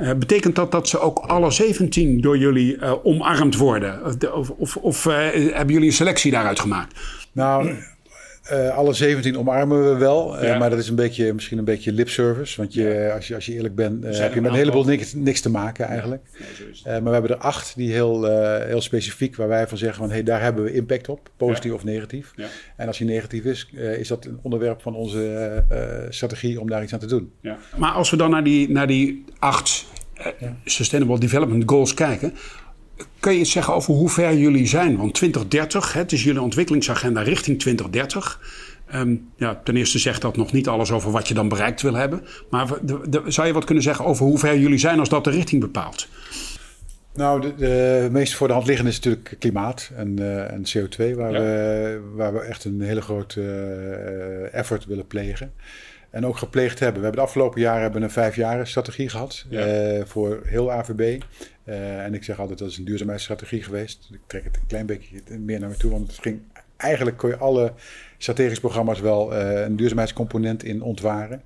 Uh, 0.00 0.12
betekent 0.12 0.54
dat 0.54 0.72
dat 0.72 0.88
ze 0.88 0.98
ook 0.98 1.18
alle 1.18 1.50
17 1.50 2.20
door 2.20 2.38
jullie 2.38 3.02
omarmd 3.04 3.56
worden? 3.56 4.00
Of, 4.34 4.50
of, 4.50 4.76
of 4.76 5.04
hebben 5.04 5.72
jullie 5.74 5.88
een 5.88 5.92
selectie 5.94 6.30
daaruit 6.30 6.60
gemaakt? 6.60 7.00
Nou, 7.32 7.74
uh, 8.50 8.76
alle 8.76 8.92
17 8.92 9.38
omarmen 9.38 9.92
we 9.92 9.98
wel, 9.98 10.44
uh, 10.44 10.58
maar 10.58 10.70
dat 10.70 10.78
is 10.78 10.88
een 10.88 10.94
beetje, 10.94 11.32
misschien 11.32 11.58
een 11.58 11.64
beetje 11.64 11.92
lipservice. 11.92 12.56
Want 12.56 12.74
je, 12.74 13.10
als, 13.14 13.28
je, 13.28 13.34
als 13.34 13.46
je 13.46 13.52
eerlijk 13.52 13.74
bent, 13.74 14.04
uh, 14.04 14.18
heb 14.18 14.34
je 14.34 14.40
met 14.40 14.50
een 14.50 14.56
heleboel 14.56 14.84
niks, 14.84 15.14
niks 15.14 15.40
te 15.40 15.50
maken 15.50 15.86
eigenlijk. 15.86 16.22
Ja, 16.84 16.92
maar 16.92 17.02
we 17.02 17.10
hebben 17.10 17.30
er 17.30 17.36
acht 17.36 17.76
die 17.76 17.92
heel, 17.92 18.24
heel 18.64 18.80
specifiek, 18.80 19.36
waar 19.36 19.48
wij 19.48 19.68
van 19.68 19.78
zeggen 19.78 19.98
van 19.98 20.10
hey, 20.10 20.22
daar 20.22 20.40
hebben 20.40 20.64
we 20.64 20.72
impact 20.72 21.08
op, 21.08 21.30
positief 21.36 21.72
of 21.72 21.84
negatief. 21.84 22.34
En 22.76 22.86
als 22.86 22.98
die 22.98 23.06
negatief 23.06 23.44
is, 23.44 23.68
is 23.98 24.08
dat 24.08 24.24
een 24.24 24.38
onderwerp 24.42 24.82
van 24.82 24.94
onze 24.94 25.64
strategie 26.08 26.60
om 26.60 26.68
daar 26.68 26.82
iets 26.82 26.92
aan 26.92 26.98
te 26.98 27.06
doen. 27.06 27.32
Maar 27.76 27.92
als 27.92 28.10
we 28.10 28.16
dan 28.16 28.30
naar 28.30 28.44
die, 28.44 28.70
naar 28.70 28.86
die 28.86 29.24
acht 29.38 29.84
Sustainable 30.64 31.18
Development 31.18 31.62
Goals 31.66 31.94
kijken, 31.94 32.34
Kun 33.22 33.32
je 33.32 33.38
iets 33.38 33.50
zeggen 33.50 33.74
over 33.74 33.94
hoe 33.94 34.08
ver 34.08 34.36
jullie 34.36 34.66
zijn? 34.66 34.96
Want 34.96 35.14
2030, 35.14 35.92
het 35.92 36.12
is 36.12 36.24
jullie 36.24 36.40
ontwikkelingsagenda 36.40 37.22
richting 37.22 37.58
2030. 37.58 38.40
Um, 38.94 39.00
ehm, 39.00 39.16
ja, 39.36 39.60
ten 39.64 39.76
eerste 39.76 39.98
zegt 39.98 40.20
dat 40.20 40.36
nog 40.36 40.52
niet 40.52 40.68
alles 40.68 40.90
over 40.90 41.10
wat 41.10 41.28
je 41.28 41.34
dan 41.34 41.48
bereikt 41.48 41.82
wil 41.82 41.94
hebben. 41.94 42.22
Maar 42.50 42.68
zou 43.26 43.46
je 43.46 43.52
wat 43.52 43.64
kunnen 43.64 43.84
zeggen 43.84 44.04
over 44.04 44.26
hoe 44.26 44.38
ver 44.38 44.58
jullie 44.58 44.78
zijn 44.78 44.98
als 44.98 45.08
dat 45.08 45.24
de 45.24 45.30
richting 45.30 45.60
bepaalt? 45.60 46.08
Nou, 47.14 47.40
de, 47.40 47.54
de 47.54 48.08
meest 48.10 48.34
voor 48.34 48.46
de 48.46 48.52
hand 48.52 48.66
liggende 48.66 48.90
is 48.90 48.96
natuurlijk 48.96 49.36
klimaat 49.38 49.90
en, 49.96 50.20
uh, 50.20 50.52
en 50.52 50.62
CO2, 50.62 51.16
waar, 51.16 51.32
we, 51.32 52.00
waar 52.14 52.32
we 52.32 52.40
echt 52.40 52.64
een 52.64 52.80
hele 52.80 53.02
grote 53.02 53.40
uh, 53.40 54.54
effort 54.54 54.86
willen 54.86 55.06
plegen. 55.06 55.52
En 56.12 56.26
ook 56.26 56.36
gepleegd 56.36 56.78
hebben. 56.78 56.98
We 56.98 57.02
hebben 57.02 57.20
de 57.20 57.26
afgelopen 57.26 57.60
jaren 57.60 57.82
hebben 57.82 58.02
een 58.02 58.10
vijfjaren 58.10 58.66
strategie 58.66 59.08
gehad 59.08 59.46
uh, 59.50 60.04
voor 60.04 60.40
heel 60.44 60.72
AVB. 60.72 61.22
Uh, 61.64 62.04
en 62.04 62.14
ik 62.14 62.24
zeg 62.24 62.40
altijd 62.40 62.58
dat 62.58 62.70
is 62.70 62.78
een 62.78 62.84
duurzaamheidsstrategie 62.84 63.62
geweest. 63.62 64.08
Ik 64.12 64.20
trek 64.26 64.44
het 64.44 64.56
een 64.56 64.66
klein 64.66 64.86
beetje 64.86 65.22
meer 65.38 65.60
naar 65.60 65.68
me 65.68 65.76
toe, 65.76 65.90
want 65.90 66.10
het 66.10 66.20
ging 66.20 66.40
eigenlijk 66.76 67.16
kon 67.16 67.30
je 67.30 67.36
alle 67.36 67.72
strategische 68.18 68.60
programma's 68.60 69.00
wel 69.00 69.32
uh, 69.32 69.60
een 69.60 69.76
duurzaamheidscomponent 69.76 70.64
in 70.64 70.82
ontwaren. 70.82 71.42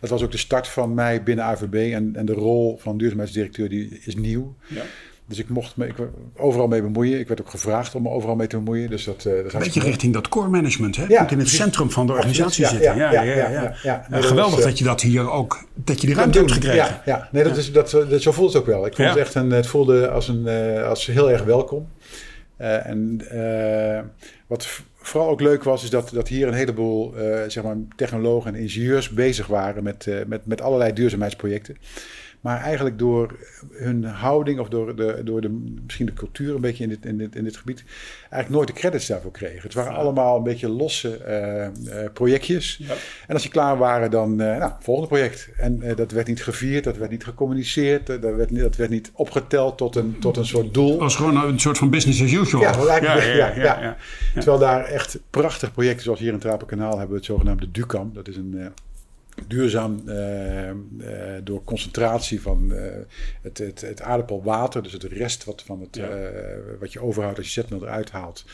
Dat 0.00 0.10
was 0.10 0.22
ook 0.22 0.32
de 0.32 0.38
start 0.38 0.68
van 0.68 0.94
mij 0.94 1.22
binnen 1.22 1.44
AVB 1.44 1.92
en, 1.92 2.16
en 2.16 2.26
de 2.26 2.32
rol 2.32 2.76
van 2.78 2.98
duurzaamheidsdirecteur 2.98 3.68
die 3.68 4.00
is 4.04 4.16
nieuw. 4.16 4.54
Ja. 4.66 4.82
Dus 5.28 5.38
ik 5.38 5.48
mocht 5.48 5.76
me 5.76 5.86
ik, 5.86 5.94
overal 6.36 6.68
mee 6.68 6.82
bemoeien. 6.82 7.18
Ik 7.18 7.28
werd 7.28 7.40
ook 7.40 7.50
gevraagd 7.50 7.94
om 7.94 8.02
me 8.02 8.08
overal 8.08 8.36
mee 8.36 8.46
te 8.46 8.56
bemoeien. 8.56 8.90
Dus 8.90 9.04
dat, 9.04 9.24
uh, 9.24 9.42
dat 9.42 9.52
een 9.52 9.58
beetje 9.58 9.80
richting 9.80 10.12
dat 10.12 10.28
core 10.28 10.48
management, 10.48 10.96
hè? 10.96 11.04
Ja, 11.08 11.22
moet 11.22 11.30
in 11.30 11.38
het 11.38 11.48
centrum 11.48 11.90
van 11.90 12.06
de 12.06 12.12
organisatie 12.12 12.66
zitten. 12.66 12.96
Ja, 12.96 13.12
ja, 13.12 13.22
ja. 13.22 13.74
ja, 13.82 14.06
nee, 14.10 14.22
geweldig 14.22 14.50
dat, 14.50 14.58
is, 14.58 14.64
dat, 14.64 14.78
je 14.78 14.84
dat 14.84 15.00
hier 15.00 15.30
ook, 15.30 15.64
dat 15.74 16.00
je 16.00 16.06
die 16.06 16.16
ruimte 16.16 16.38
hebt 16.38 16.52
gekregen. 16.52 17.00
Ja. 17.04 17.28
Nee, 17.32 17.44
dat 17.44 17.56
Is, 17.56 17.72
dat, 17.72 17.90
dat, 17.90 18.22
zo 18.22 18.32
voelt 18.32 18.52
het 18.52 18.62
ook 18.62 18.68
wel. 18.68 18.86
Ik 18.86 18.94
vond 18.94 19.08
het 19.08 19.18
echt 19.18 19.34
een, 19.34 19.50
het 19.50 19.66
voelde 19.66 20.08
als, 20.08 20.28
een, 20.28 20.48
als 20.82 21.06
heel 21.06 21.30
erg 21.30 21.42
welkom. 21.42 21.88
Uh, 22.60 22.86
en 22.86 23.20
wat 24.46 24.68
vooral 24.96 25.30
ook 25.30 25.40
leuk 25.40 25.62
was, 25.62 25.82
is 25.82 25.90
dat, 25.90 26.10
dat 26.12 26.28
hier 26.28 26.48
een 26.48 26.54
heleboel 26.54 27.14
zeg 27.48 27.62
maar, 27.62 27.76
technologen 27.96 28.54
en 28.54 28.60
ingenieurs 28.60 29.08
bezig 29.08 29.46
waren 29.46 29.82
met, 29.82 30.08
met, 30.26 30.46
met 30.46 30.60
allerlei 30.60 30.92
duurzaamheidsprojecten. 30.92 31.76
Maar 32.40 32.60
eigenlijk 32.60 32.98
door 32.98 33.36
hun 33.72 34.04
houding 34.04 34.60
of 34.60 34.68
door, 34.68 34.96
de, 34.96 35.20
door 35.24 35.40
de, 35.40 35.48
misschien 35.82 36.06
de 36.06 36.12
cultuur 36.12 36.54
een 36.54 36.60
beetje 36.60 36.82
in 36.82 36.88
dit, 36.88 37.04
in, 37.04 37.18
dit, 37.18 37.36
in 37.36 37.44
dit 37.44 37.56
gebied, 37.56 37.84
eigenlijk 38.20 38.50
nooit 38.50 38.66
de 38.66 38.72
credits 38.72 39.06
daarvoor 39.06 39.30
kregen. 39.30 39.62
Het 39.62 39.74
waren 39.74 39.92
allemaal 39.92 40.36
een 40.36 40.42
beetje 40.42 40.68
losse 40.68 41.20
uh, 41.84 42.04
projectjes. 42.12 42.76
Ja. 42.76 42.94
En 43.26 43.34
als 43.34 43.42
die 43.42 43.50
klaar 43.50 43.78
waren, 43.78 44.10
dan, 44.10 44.30
uh, 44.30 44.56
nou, 44.56 44.72
volgende 44.80 45.08
project. 45.08 45.48
En 45.56 45.82
dat 45.96 46.10
werd 46.10 46.26
niet 46.26 46.42
gevierd, 46.42 46.84
dat 46.84 46.96
werd 46.96 47.10
niet 47.10 47.24
gecommuniceerd, 47.24 48.06
dat 48.06 48.20
werd, 48.20 48.50
niet, 48.50 48.60
dat 48.60 48.76
werd 48.76 48.90
niet 48.90 49.10
opgeteld 49.14 49.78
tot 49.78 49.96
een, 49.96 50.16
tot 50.18 50.36
een 50.36 50.46
soort 50.46 50.74
doel. 50.74 50.90
Het 50.90 51.00
was 51.00 51.16
gewoon 51.16 51.36
een 51.36 51.60
soort 51.60 51.78
van 51.78 51.90
business 51.90 52.22
as 52.22 52.32
usual. 52.32 52.62
Ja, 52.62 52.98
ja, 53.00 53.22
ja, 53.22 53.54
ja, 53.54 53.96
Terwijl 54.34 54.58
daar 54.58 54.84
echt 54.84 55.18
prachtige 55.30 55.72
projecten, 55.72 56.02
zoals 56.02 56.18
hier 56.18 56.28
in 56.28 56.34
het 56.34 56.42
Trapenkanaal 56.42 56.90
hebben 56.90 57.08
we 57.08 57.16
het 57.16 57.24
zogenaamde 57.24 57.70
DUCAM. 57.70 58.10
Dat 58.14 58.28
is 58.28 58.36
een 58.36 58.72
duurzaam 59.46 60.02
uh, 60.06 60.66
uh, 60.66 60.74
door 61.44 61.64
concentratie 61.64 62.40
van 62.40 62.72
uh, 62.72 62.82
het, 63.42 63.58
het, 63.58 63.80
het, 63.80 64.02
aardappelwater, 64.02 64.82
dus 64.82 64.92
het 64.92 65.02
rest 65.02 65.44
wat, 65.44 65.62
van 65.62 65.80
het, 65.80 66.00
wat 66.80 66.92
je 66.92 67.00
overhoudt 67.00 67.38
als 67.38 67.46
je 67.46 67.52
zetmeel 67.52 67.82
eruit 67.82 68.10
haalt. 68.10 68.44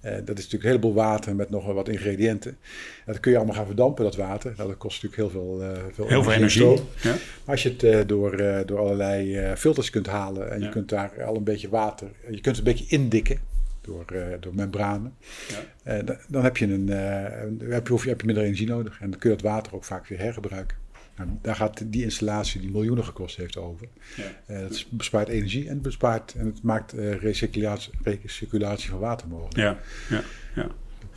dat 0.00 0.12
is 0.12 0.24
natuurlijk 0.26 0.52
een 0.52 0.68
heleboel 0.68 0.94
water 0.94 1.36
met 1.36 1.50
nog 1.50 1.72
wat 1.72 1.88
ingrediënten. 1.88 2.58
dat 3.06 3.20
kun 3.20 3.30
je 3.30 3.36
allemaal 3.36 3.56
gaan 3.56 3.66
verdampen, 3.66 4.04
dat 4.04 4.16
water. 4.16 4.52
Nou, 4.56 4.68
dat 4.68 4.78
kost 4.78 5.02
natuurlijk 5.02 5.32
heel 5.32 5.42
veel, 5.42 5.62
veel 5.92 6.08
heel 6.08 6.22
veel 6.22 6.32
energie. 6.32 6.80
Ja. 7.02 7.10
Maar 7.10 7.20
als 7.44 7.62
je 7.62 7.74
het 7.78 8.08
door, 8.08 8.36
door 8.66 8.78
allerlei 8.78 9.56
filters 9.56 9.90
kunt 9.90 10.06
halen 10.06 10.50
en 10.50 10.60
je 10.60 10.68
kunt 10.68 10.88
daar 10.88 11.24
al 11.24 11.36
een 11.36 11.44
beetje 11.44 11.68
water, 11.68 12.08
je 12.30 12.40
kunt 12.40 12.56
het 12.56 12.66
een 12.66 12.72
beetje 12.72 12.96
indikken 12.96 13.47
door, 13.88 14.04
uh, 14.12 14.26
door 14.40 14.54
membranen. 14.54 15.14
Ja. 15.84 15.98
Uh, 15.98 16.16
dan 16.28 16.42
heb 16.42 16.56
je, 16.56 16.66
een, 16.66 16.86
uh, 17.60 17.70
heb, 17.72 17.86
je, 17.86 17.94
of 17.94 18.02
je, 18.02 18.08
heb 18.08 18.20
je 18.20 18.26
minder 18.26 18.44
energie 18.44 18.66
nodig. 18.66 19.00
En 19.00 19.10
dan 19.10 19.18
kun 19.18 19.30
je 19.30 19.36
dat 19.36 19.44
water 19.44 19.74
ook 19.74 19.84
vaak 19.84 20.06
weer 20.06 20.18
hergebruiken. 20.18 20.76
Nou, 21.16 21.30
daar 21.42 21.54
gaat 21.54 21.82
die 21.86 22.02
installatie 22.02 22.60
die 22.60 22.70
miljoenen 22.70 23.04
gekost 23.04 23.36
heeft 23.36 23.56
over. 23.56 23.88
Ja. 24.46 24.60
dat 24.62 24.86
bespaart 24.90 25.28
energie 25.28 25.68
en, 25.68 25.82
bespaart, 25.82 26.34
en 26.34 26.46
het 26.46 26.62
maakt 26.62 26.92
recirculatie, 26.92 27.92
recirculatie 28.02 28.90
van 28.90 28.98
water 28.98 29.28
mogelijk. 29.28 29.56
Ja, 29.56 29.78
ja, 30.08 30.22
ja. 30.54 30.68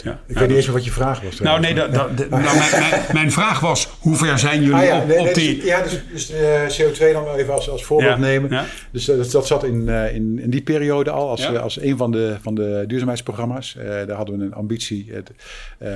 Ja. 0.03 0.19
Ik 0.27 0.38
weet 0.38 0.48
niet 0.48 0.57
eens 0.57 0.67
wat 0.67 0.86
je 0.86 0.91
vraag 0.91 1.21
was. 1.21 1.39
Nou, 1.39 1.60
nee, 1.60 1.74
dat, 1.74 1.93
dat, 1.93 2.29
nou, 2.29 2.43
mijn, 2.43 3.01
mijn, 3.13 3.31
vraag 3.31 3.60
was: 3.60 3.89
hoe 4.00 4.15
ver 4.15 4.39
zijn 4.39 4.62
jullie 4.62 4.75
ah, 4.75 4.83
ja, 4.83 5.01
op, 5.01 5.07
nee, 5.07 5.19
op 5.19 5.33
die. 5.33 5.65
ja, 5.65 5.81
dus, 5.81 6.01
dus 6.12 6.31
uh, 6.31 6.88
CO2 6.88 7.13
dan 7.13 7.36
even 7.36 7.53
als, 7.53 7.69
als 7.69 7.83
voorbeeld 7.83 8.17
nemen. 8.17 8.65
Dus 8.91 9.10
uh, 9.10 9.17
dat, 9.17 9.31
dat, 9.31 9.48
zat 9.48 9.63
in, 9.63 9.81
uh, 9.88 10.15
in, 10.15 10.39
in, 10.39 10.50
die 10.50 10.62
periode 10.62 11.10
al 11.10 11.29
als, 11.29 11.55
als 11.55 11.81
een 11.81 11.98
van 11.98 12.12
de, 12.12 12.38
van 12.41 12.55
de 12.55 12.83
duurzaamheidsprogramma's. 12.88 13.75
daar 13.83 14.12
hadden 14.12 14.38
we 14.38 14.45
een 14.45 14.53
ambitie 14.53 15.12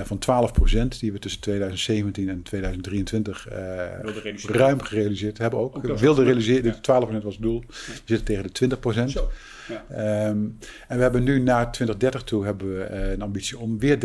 van 0.03 0.19
12%, 0.63 0.87
die 0.99 1.11
we 1.11 1.19
tussen 1.19 1.41
2017 1.41 2.29
en 2.29 2.43
2023 2.43 3.47
ruim 4.47 4.81
gerealiseerd 4.81 5.37
hebben. 5.37 5.59
Ook, 5.59 5.75
ook 5.75 5.97
wilde 5.97 6.23
realiseren. 6.23 6.75
12% 6.75 6.79
was 7.23 7.33
het 7.33 7.41
doel. 7.41 7.63
We 7.67 7.73
zitten 8.05 8.25
tegen 8.25 8.43
de 8.69 8.77
20%. 9.03 9.05
Zo. 9.05 9.29
Ja. 9.67 10.27
Um, 10.27 10.57
en 10.87 10.97
we 10.97 11.01
hebben 11.01 11.23
nu 11.23 11.39
naar 11.39 11.71
2030 11.71 12.23
toe 12.23 12.45
hebben 12.45 12.77
we 12.77 12.87
uh, 12.91 13.11
een 13.11 13.21
ambitie 13.21 13.59
om 13.59 13.79
weer 13.79 13.95
30% 13.95 13.97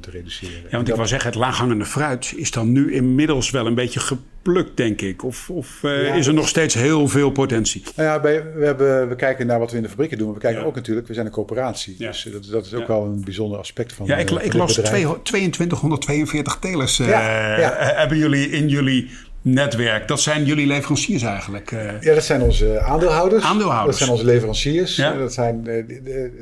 te 0.00 0.10
reduceren. 0.10 0.62
Ja, 0.62 0.70
want 0.70 0.88
ik 0.88 0.94
wil 0.94 1.06
zeggen, 1.06 1.30
het 1.30 1.38
laaghangende 1.38 1.84
fruit 1.84 2.32
is 2.36 2.50
dan 2.50 2.72
nu 2.72 2.92
inmiddels 2.92 3.50
wel 3.50 3.66
een 3.66 3.74
beetje 3.74 4.00
geplukt, 4.00 4.76
denk 4.76 5.00
ik. 5.00 5.24
Of, 5.24 5.50
of 5.50 5.82
uh, 5.82 6.06
ja, 6.06 6.14
is 6.14 6.26
er 6.26 6.34
nog 6.34 6.48
steeds 6.48 6.74
heel 6.74 7.08
veel 7.08 7.30
potentie? 7.30 7.82
Nou 7.96 8.08
ja, 8.08 8.20
bij, 8.20 8.52
we, 8.54 8.64
hebben, 8.64 9.08
we 9.08 9.16
kijken 9.16 9.46
naar 9.46 9.58
wat 9.58 9.70
we 9.70 9.76
in 9.76 9.82
de 9.82 9.88
fabrieken 9.88 10.18
doen. 10.18 10.26
Maar 10.26 10.36
we 10.36 10.42
kijken 10.42 10.64
ook 10.64 10.74
natuurlijk, 10.74 11.06
we 11.06 11.14
zijn 11.14 11.26
een 11.26 11.32
coöperatie. 11.32 11.96
Dus 11.98 12.28
dat, 12.32 12.48
dat, 12.50 12.66
is 12.66 12.74
ook 12.74 12.86
wel 12.86 13.04
een 13.04 13.24
bijzonder 13.24 13.58
aspect 13.58 13.92
van 13.92 14.06
Ja, 14.06 14.16
ik, 14.16 14.30
uh, 14.30 14.44
ik 14.44 14.52
las 14.52 14.72
2242 14.74 16.58
telers 16.58 16.98
hebben 16.98 18.18
jullie 18.18 18.50
in 18.50 18.68
jullie 18.68 19.10
netwerk. 19.46 20.08
Dat 20.08 20.20
zijn 20.20 20.44
jullie 20.44 20.66
leveranciers 20.66 21.22
eigenlijk? 21.22 21.70
Ja, 22.00 22.14
dat 22.14 22.24
zijn 22.24 22.42
onze 22.42 22.80
aandeelhouders. 22.80 23.44
Aandeelhouders. 23.44 23.98
Dat 23.98 24.06
zijn 24.06 24.10
onze 24.10 24.32
leveranciers. 24.32 24.96
Ja. 24.96 25.12
Dat 25.12 25.32
zijn, 25.32 25.68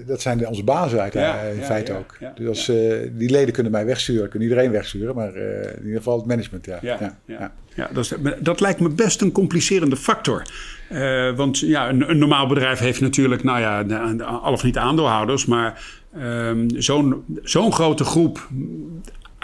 dat 0.06 0.20
zijn 0.20 0.46
onze 0.46 0.64
bazen 0.64 1.00
uit, 1.00 1.14
in 1.56 1.62
feite 1.62 1.92
ook. 1.92 2.18
dus 2.34 2.64
die 3.12 3.30
leden 3.30 3.54
kunnen 3.54 3.72
mij 3.72 3.86
wegsturen, 3.86 4.28
kunnen 4.28 4.48
iedereen 4.48 4.70
wegsturen, 4.70 5.14
maar 5.14 5.36
in 5.36 5.82
ieder 5.82 5.96
geval 5.96 6.16
het 6.16 6.26
management, 6.26 6.66
ja. 6.66 6.78
ja, 6.82 7.18
ja. 7.26 7.52
ja. 7.74 7.88
dat, 7.92 8.16
dat 8.40 8.60
lijkt 8.60 8.80
me 8.80 8.88
best 8.88 9.20
een 9.20 9.32
complicerende 9.32 9.96
factor. 9.96 10.42
Uh, 10.90 11.36
want 11.36 11.58
ja, 11.58 11.88
een, 11.88 12.10
een, 12.10 12.18
normaal 12.18 12.46
bedrijf 12.46 12.78
heeft 12.78 13.00
natuurlijk, 13.00 13.42
nou 13.42 13.60
ja, 13.60 13.82
al 14.24 14.52
of 14.52 14.62
niet 14.62 14.76
aandeelhouders, 14.76 15.46
maar 15.46 15.84
um, 16.18 16.66
zo'n 16.76 17.24
zo'n 17.42 17.72
grote 17.72 18.04
groep 18.04 18.48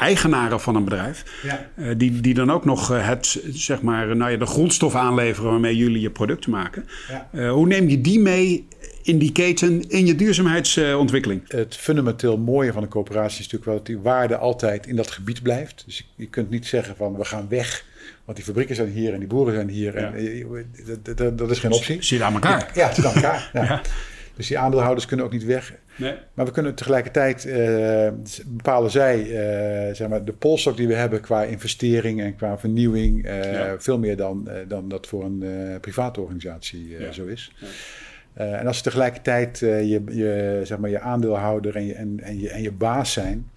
eigenaren 0.01 0.61
van 0.61 0.77
een 0.77 0.85
bedrijf, 0.85 1.25
ja. 1.43 1.69
uh, 1.77 1.95
die, 1.97 2.21
die 2.21 2.35
dan 2.35 2.51
ook 2.51 2.65
nog 2.65 2.93
uh, 2.93 3.09
het, 3.09 3.43
zeg 3.51 3.83
maar, 3.83 4.17
nou 4.17 4.31
ja, 4.31 4.37
de 4.37 4.47
grondstof 4.47 4.95
aanleveren 4.95 5.51
waarmee 5.51 5.77
jullie 5.77 6.01
je 6.01 6.11
producten 6.11 6.51
maken. 6.51 6.87
Ja. 7.33 7.49
hoe 7.49 7.67
neem 7.67 7.89
je 7.89 8.01
die 8.01 8.21
mee 8.21 8.69
in 9.03 9.19
die 9.19 9.33
keten 9.33 9.89
in 9.89 10.07
je 10.07 10.15
duurzaamheidsontwikkeling? 10.15 11.43
Het 11.49 11.77
fundamenteel 11.77 12.39
mooie 12.39 12.73
van 12.73 12.83
een 12.83 12.89
coöperatie 12.89 13.41
is 13.41 13.51
natuurlijk 13.51 13.65
wel 13.65 13.77
dat 13.77 13.87
die 13.87 13.99
waarde 13.99 14.37
altijd 14.37 14.87
in 14.87 14.97
dat 14.97 15.11
gebied 15.11 15.43
blijft. 15.43 15.83
Dus 15.87 16.11
je 16.17 16.27
kunt 16.27 16.51
niet 16.51 16.67
zeggen 16.67 16.97
van 16.97 17.17
we 17.17 17.25
gaan 17.25 17.47
weg 17.49 17.89
want 18.31 18.37
die 18.37 18.45
fabrieken 18.55 18.77
zijn 18.77 18.89
hier 18.89 19.13
en 19.13 19.19
die 19.19 19.29
boeren 19.29 19.55
zijn 19.55 19.69
hier. 19.69 19.95
En, 19.95 20.15
eh, 20.15 20.47
dat, 21.03 21.17
dat, 21.17 21.39
dat, 21.39 21.51
is 21.51 21.59
geen 21.59 21.73
optie. 21.73 22.03
Zit 22.03 22.21
aan 22.21 22.33
elkaar. 22.33 22.71
Ja, 22.75 22.87
het 22.87 22.95
zit 22.95 23.05
aan 23.05 23.15
elkaar. 23.15 23.51
Dus 24.37 24.49
die 24.49 24.59
aandeelhouders 24.59 25.07
kunnen 25.07 25.27
ook 25.27 25.33
niet 25.33 25.45
weg. 25.45 25.75
Nee. 25.97 26.15
Maar 26.35 26.47
we 26.47 26.53
kunnen 26.53 26.75
tegelijkertijd 26.75 27.47
uh, 27.47 28.09
bepalen 28.47 28.91
zij, 28.91 29.19
uh, 29.19 29.95
zeg 29.95 30.09
maar, 30.09 30.25
de 30.25 30.33
polstok 30.33 30.77
die 30.77 30.87
we 30.89 30.95
hebben 30.95 31.21
qua 31.21 31.43
investering 31.43 32.21
en 32.21 32.37
qua 32.37 32.59
vernieuwing, 32.59 33.27
uh, 33.27 33.73
veel 33.79 33.99
meer 33.99 34.17
dan, 34.17 34.49
dan 34.69 34.89
dat 34.89 35.07
voor 35.07 35.25
een 35.25 35.45
private 35.81 36.21
organisatie 36.21 36.89
ja. 36.99 37.13
zo 37.13 37.27
is. 37.27 37.53
Ja. 37.57 37.67
En 38.35 38.67
als 38.67 38.77
ze 38.77 38.83
tegelijkertijd 38.83 39.59
je, 39.59 40.03
je, 40.11 40.61
zeg 40.65 40.79
maar, 40.79 40.91
je 40.91 41.01
aandeelhouder 41.01 41.77
en 41.77 41.87
je, 41.87 41.95
en, 41.95 42.21
en, 42.23 42.41
je, 42.41 42.51
en 42.51 42.63
je 42.63 42.73
baas 42.73 43.13
zijn, 43.13 43.51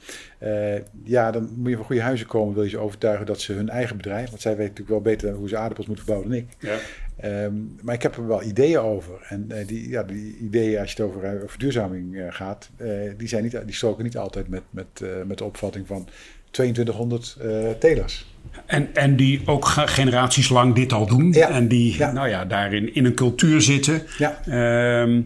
ja, 1.04 1.32
dan 1.32 1.50
moet 1.56 1.70
je 1.70 1.76
van 1.76 1.86
goede 1.86 2.02
huizen 2.02 2.28
komen. 2.28 2.54
Wil 2.54 2.64
je 2.64 2.70
ze 2.70 2.78
overtuigen 2.78 3.26
dat 3.26 3.42
ze 3.42 3.54
hun 3.54 3.70
eigen 3.70 3.98
bedrijf, 3.98 4.30
want 4.30 4.42
zij 4.42 4.56
weten 4.56 4.70
natuurlijk 4.70 5.04
wel 5.04 5.14
beter 5.14 5.34
hoe 5.34 5.50
ze 5.50 5.58
aardappels 5.58 5.88
moeten 5.88 6.06
verbouwen 6.06 6.32
dan 6.32 6.48
ik. 6.48 6.72
Um, 7.26 7.76
maar 7.82 7.96
ik 7.96 8.02
heb 8.02 8.18
er 8.18 8.28
wel 8.28 8.44
ideeën 8.44 8.80
over. 8.80 9.14
En 9.30 9.52
die, 9.66 9.90
ja, 9.90 10.04
die 10.04 10.38
ideeën, 10.38 10.80
als 10.80 10.92
je 10.92 11.04
het 11.04 11.12
over 11.12 11.50
verduurzaming 11.50 12.26
gaat, 12.30 12.70
die, 13.18 13.28
zijn 13.28 13.44
niet, 13.44 13.58
die 13.66 13.76
stroken 13.76 14.04
niet 14.04 14.18
altijd 14.18 14.48
met, 14.48 14.64
met, 14.70 15.04
met 15.26 15.38
de 15.38 15.44
opvatting 15.44 15.88
van 15.88 16.08
2200 16.52 17.38
telers. 17.80 18.26
En, 18.66 18.96
en 18.96 19.16
die 19.16 19.42
ook 19.46 19.66
generaties 19.66 20.50
lang 20.50 20.76
dit 20.76 20.94
al 20.94 21.08
doen. 21.08 21.34
En 21.34 21.68
die 21.68 21.98
Nou 22.00 22.30
ja, 22.30 22.46
daarin 22.46 22.96
in 22.96 23.06
een 23.06 23.14
cultuur 23.14 23.62
zitten. 23.62 24.02
Ja. 24.18 24.42
Ehm, 24.46 25.22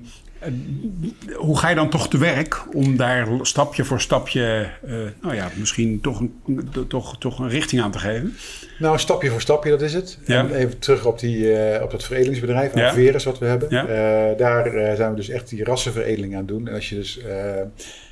hoe 1.36 1.58
ga 1.58 1.70
je 1.70 1.75
dan 1.75 1.89
toch 1.89 2.10
te 2.10 2.17
werk 2.17 2.75
om 2.75 2.98
daar 2.98 3.27
stapje 3.41 3.84
voor 3.84 4.01
stapje, 4.01 4.70
uh, 4.86 4.96
nou 5.22 5.36
ja, 5.36 5.50
misschien 5.56 6.01
toch 6.01 6.20
een, 6.20 6.70
toch, 6.88 7.17
toch 7.17 7.39
een 7.39 7.50
richting 7.50 7.82
aan 7.82 7.91
te 7.91 8.00
geven? 8.00 8.36
Nou, 8.79 9.00
stapje 9.00 9.29
voor 9.29 9.41
stapje, 9.41 9.70
dat 9.70 9.82
is 9.82 9.94
het. 9.94 10.20
Ja. 10.25 10.50
even 10.50 10.79
terug 10.79 11.06
op, 11.06 11.20
die, 11.20 11.38
uh, 11.38 11.82
op 11.84 11.91
dat 11.91 12.03
veredelingsbedrijf, 12.03 12.74
Averus, 12.74 13.24
wat 13.24 13.39
we 13.39 13.46
hebben. 13.46 13.67
Ja. 13.70 13.84
Uh, 13.84 14.38
daar 14.38 14.96
zijn 14.96 15.10
we 15.10 15.15
dus 15.15 15.29
echt 15.29 15.50
die 15.50 15.63
rassenveredeling 15.63 16.36
aan 16.36 16.46
doen. 16.46 16.67
En 16.67 16.74
als 16.74 16.89
je 16.89 16.96
dus 16.96 17.20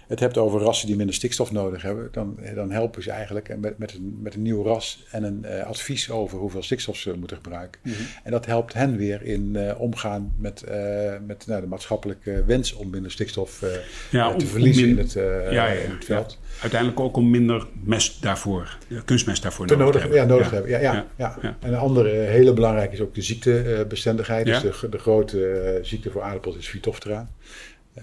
het 0.08 0.20
hebt 0.20 0.38
over 0.38 0.62
rassen 0.62 0.88
die 0.88 0.96
minder 0.96 1.16
stikstof 1.16 1.52
nodig 1.52 1.82
hebben, 1.82 2.10
dan, 2.12 2.40
dan 2.56 2.72
helpen 2.72 3.04
ze 3.04 3.12
eigenlijk 3.12 3.58
met, 3.58 3.78
met, 3.78 3.94
een, 3.94 4.18
met 4.22 4.34
een 4.34 4.42
nieuw 4.42 4.64
ras 4.64 5.06
en 5.12 5.24
een 5.24 5.46
uh, 5.46 5.64
advies 5.64 6.12
over 6.12 6.38
hoeveel 6.38 6.64
stikstof 6.64 6.98
ze 6.98 7.14
moeten 7.18 7.38
gebruiken. 7.38 7.82
Mhm. 7.84 7.96
En 8.24 8.32
dat 8.32 8.46
helpt 8.46 8.74
hen 8.74 8.98
weer 8.98 9.24
in 9.24 9.54
uh, 9.56 9.72
omgaan 9.78 10.34
met, 10.38 10.64
uh, 10.70 11.14
met 11.26 11.48
nou, 11.48 11.62
de 11.62 11.68
maatschappelijke 11.68 12.44
wens 12.46 12.74
om 12.74 12.90
minder 12.90 13.12
stikstof 13.12 13.64
ja, 14.12 14.36
te 14.36 14.46
verliezen 14.46 14.88
in, 14.88 14.98
het, 14.98 15.14
ja, 15.52 15.68
in 15.68 15.92
het 15.92 16.06
veld. 16.06 16.40
Uiteindelijk 16.62 17.00
ook 17.00 17.18
om 17.18 17.30
minder 17.30 17.68
mest 17.84 18.22
daarvoor, 18.22 18.78
kunstmest 19.06 19.44
daarvoor 19.44 19.66
nodig, 19.66 19.86
nodig, 19.86 20.02
te 20.02 20.02
hebben. 20.02 20.20
Ja, 20.20 20.26
nodig 20.26 20.52
hebben. 20.52 20.72
Ja, 20.72 20.80
ja, 20.80 21.06
ja, 21.16 21.38
En 21.42 21.74
een 21.74 21.80
andere 21.80 22.10
hele 22.10 22.54
belangrijke 22.54 22.94
is 22.94 23.02
ook 23.02 23.16
de 23.16 23.22
ziektebestendigheid. 23.22 24.46
Dus 24.46 24.62
de, 24.62 24.90
de 24.90 24.98
grote 24.98 25.80
ziekte 25.82 26.12
voor 26.12 26.22
aardappels 26.22 26.58
is 26.58 26.68
Phytophthora. 26.68 27.28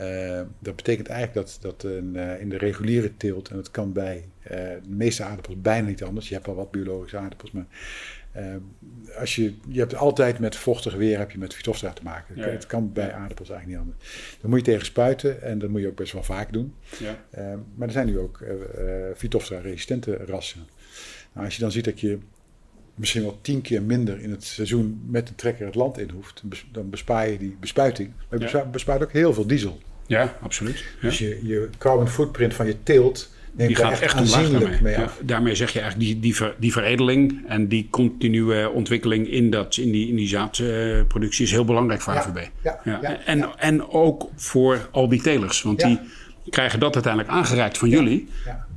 Uh, 0.01 0.41
dat 0.59 0.77
betekent 0.77 1.09
eigenlijk 1.09 1.47
dat, 1.47 1.59
dat 1.61 1.91
een, 1.91 2.15
uh, 2.15 2.41
in 2.41 2.49
de 2.49 2.57
reguliere 2.57 3.17
teelt, 3.17 3.49
en 3.49 3.57
dat 3.57 3.71
kan 3.71 3.93
bij 3.93 4.25
uh, 4.43 4.51
de 4.51 4.81
meeste 4.87 5.23
aardappels 5.23 5.61
bijna 5.61 5.89
niet 5.89 6.03
anders, 6.03 6.29
je 6.29 6.35
hebt 6.35 6.49
al 6.49 6.55
wat 6.55 6.71
biologische 6.71 7.17
aardappels, 7.17 7.51
maar 7.51 7.67
als 9.19 9.35
je, 9.35 9.55
je 9.69 9.79
hebt 9.79 9.95
altijd 9.95 10.39
met 10.39 10.57
vochtig 10.57 10.95
weer 10.95 11.19
heb 11.19 11.31
je 11.31 11.39
met 11.39 11.55
Phytophthora 11.55 11.93
te 11.93 12.03
maken. 12.03 12.37
Ja, 12.37 12.49
Het 12.49 12.67
kan 12.67 12.93
bij 12.93 13.13
aardappels 13.13 13.51
eigenlijk 13.51 13.81
niet 13.81 13.89
anders. 13.89 14.37
Dan 14.41 14.51
moet 14.51 14.59
je 14.59 14.65
tegen 14.65 14.87
spuiten 14.87 15.43
en 15.43 15.59
dat 15.59 15.71
moet 15.71 15.81
je 15.81 15.89
ook 15.89 15.97
best 15.97 16.13
wel 16.13 16.23
vaak 16.23 16.53
doen. 16.53 16.75
Ja. 16.99 17.19
maar 17.75 17.87
er 17.87 17.93
zijn 17.93 18.07
nu 18.07 18.19
ook 18.19 18.45
Phytophthora-resistente 19.17 20.17
rassen. 20.17 20.67
Nou, 21.33 21.45
als 21.45 21.55
je 21.55 21.61
dan 21.61 21.73
ziet 21.73 21.85
dat 21.85 22.01
je 22.01 22.19
misschien 22.95 23.23
wel 23.23 23.39
tien 23.41 23.61
keer 23.61 23.83
minder 23.83 24.21
in 24.21 24.31
het 24.31 24.45
seizoen 24.45 25.03
met 25.07 25.27
de 25.27 25.35
trekker 25.35 25.67
het 25.67 25.75
land 25.75 25.99
in 25.99 26.11
hoeft, 26.15 26.43
dan 26.73 26.91
bespaar 26.91 27.31
je 27.31 27.39
die 27.39 27.57
bespuiting. 27.61 28.11
Maar 28.29 28.41
je 28.41 28.65
bespaart 28.71 29.03
ook 29.03 29.13
heel 29.13 29.35
veel 29.35 29.47
diesel. 29.47 29.81
Ja, 30.07 30.37
absoluut. 30.41 30.79
Ja. 30.79 31.09
Dus 31.09 31.19
je, 31.19 31.41
je 31.43 31.69
carbon 31.79 32.09
footprint 32.09 32.55
van 32.55 32.67
je 32.67 32.83
teelt 32.83 33.31
neemt 33.53 33.69
die 33.69 33.77
gaat 33.77 34.01
echt, 34.01 34.15
aanzienlijk 34.15 34.81
mee 34.81 34.99
af. 34.99 35.17
Ja, 35.19 35.25
daarmee 35.27 35.55
zeg 35.55 35.71
je 35.71 35.81
eigenlijk 35.81 36.11
die, 36.11 36.21
die, 36.21 36.37
ver, 36.37 36.55
die 36.59 36.73
veredeling 36.73 37.43
en 37.47 37.69
die 37.69 37.89
continue 37.91 38.71
ontwikkeling 38.71 39.29
in, 39.29 39.51
dat, 39.51 39.77
in, 39.77 39.93
die, 39.93 40.09
in 40.09 40.17
die 40.17 40.29
zaadproductie 40.29 41.45
is 41.45 41.51
heel 41.51 41.65
belangrijk 41.65 42.01
voor 42.01 42.13
AVB. 42.13 42.47
Ja, 42.63 42.81
ja, 42.85 43.25
en, 43.25 43.59
en 43.59 43.89
ook 43.89 44.31
voor 44.37 44.89
al 44.91 45.09
die 45.09 45.23
telers, 45.23 45.63
want 45.63 45.81
die 45.81 45.99
krijgen 46.51 46.81
dat 46.81 46.95
uiteindelijk 46.95 47.33
aangereikt 47.33 47.79
van 47.79 47.89
jullie 47.89 48.29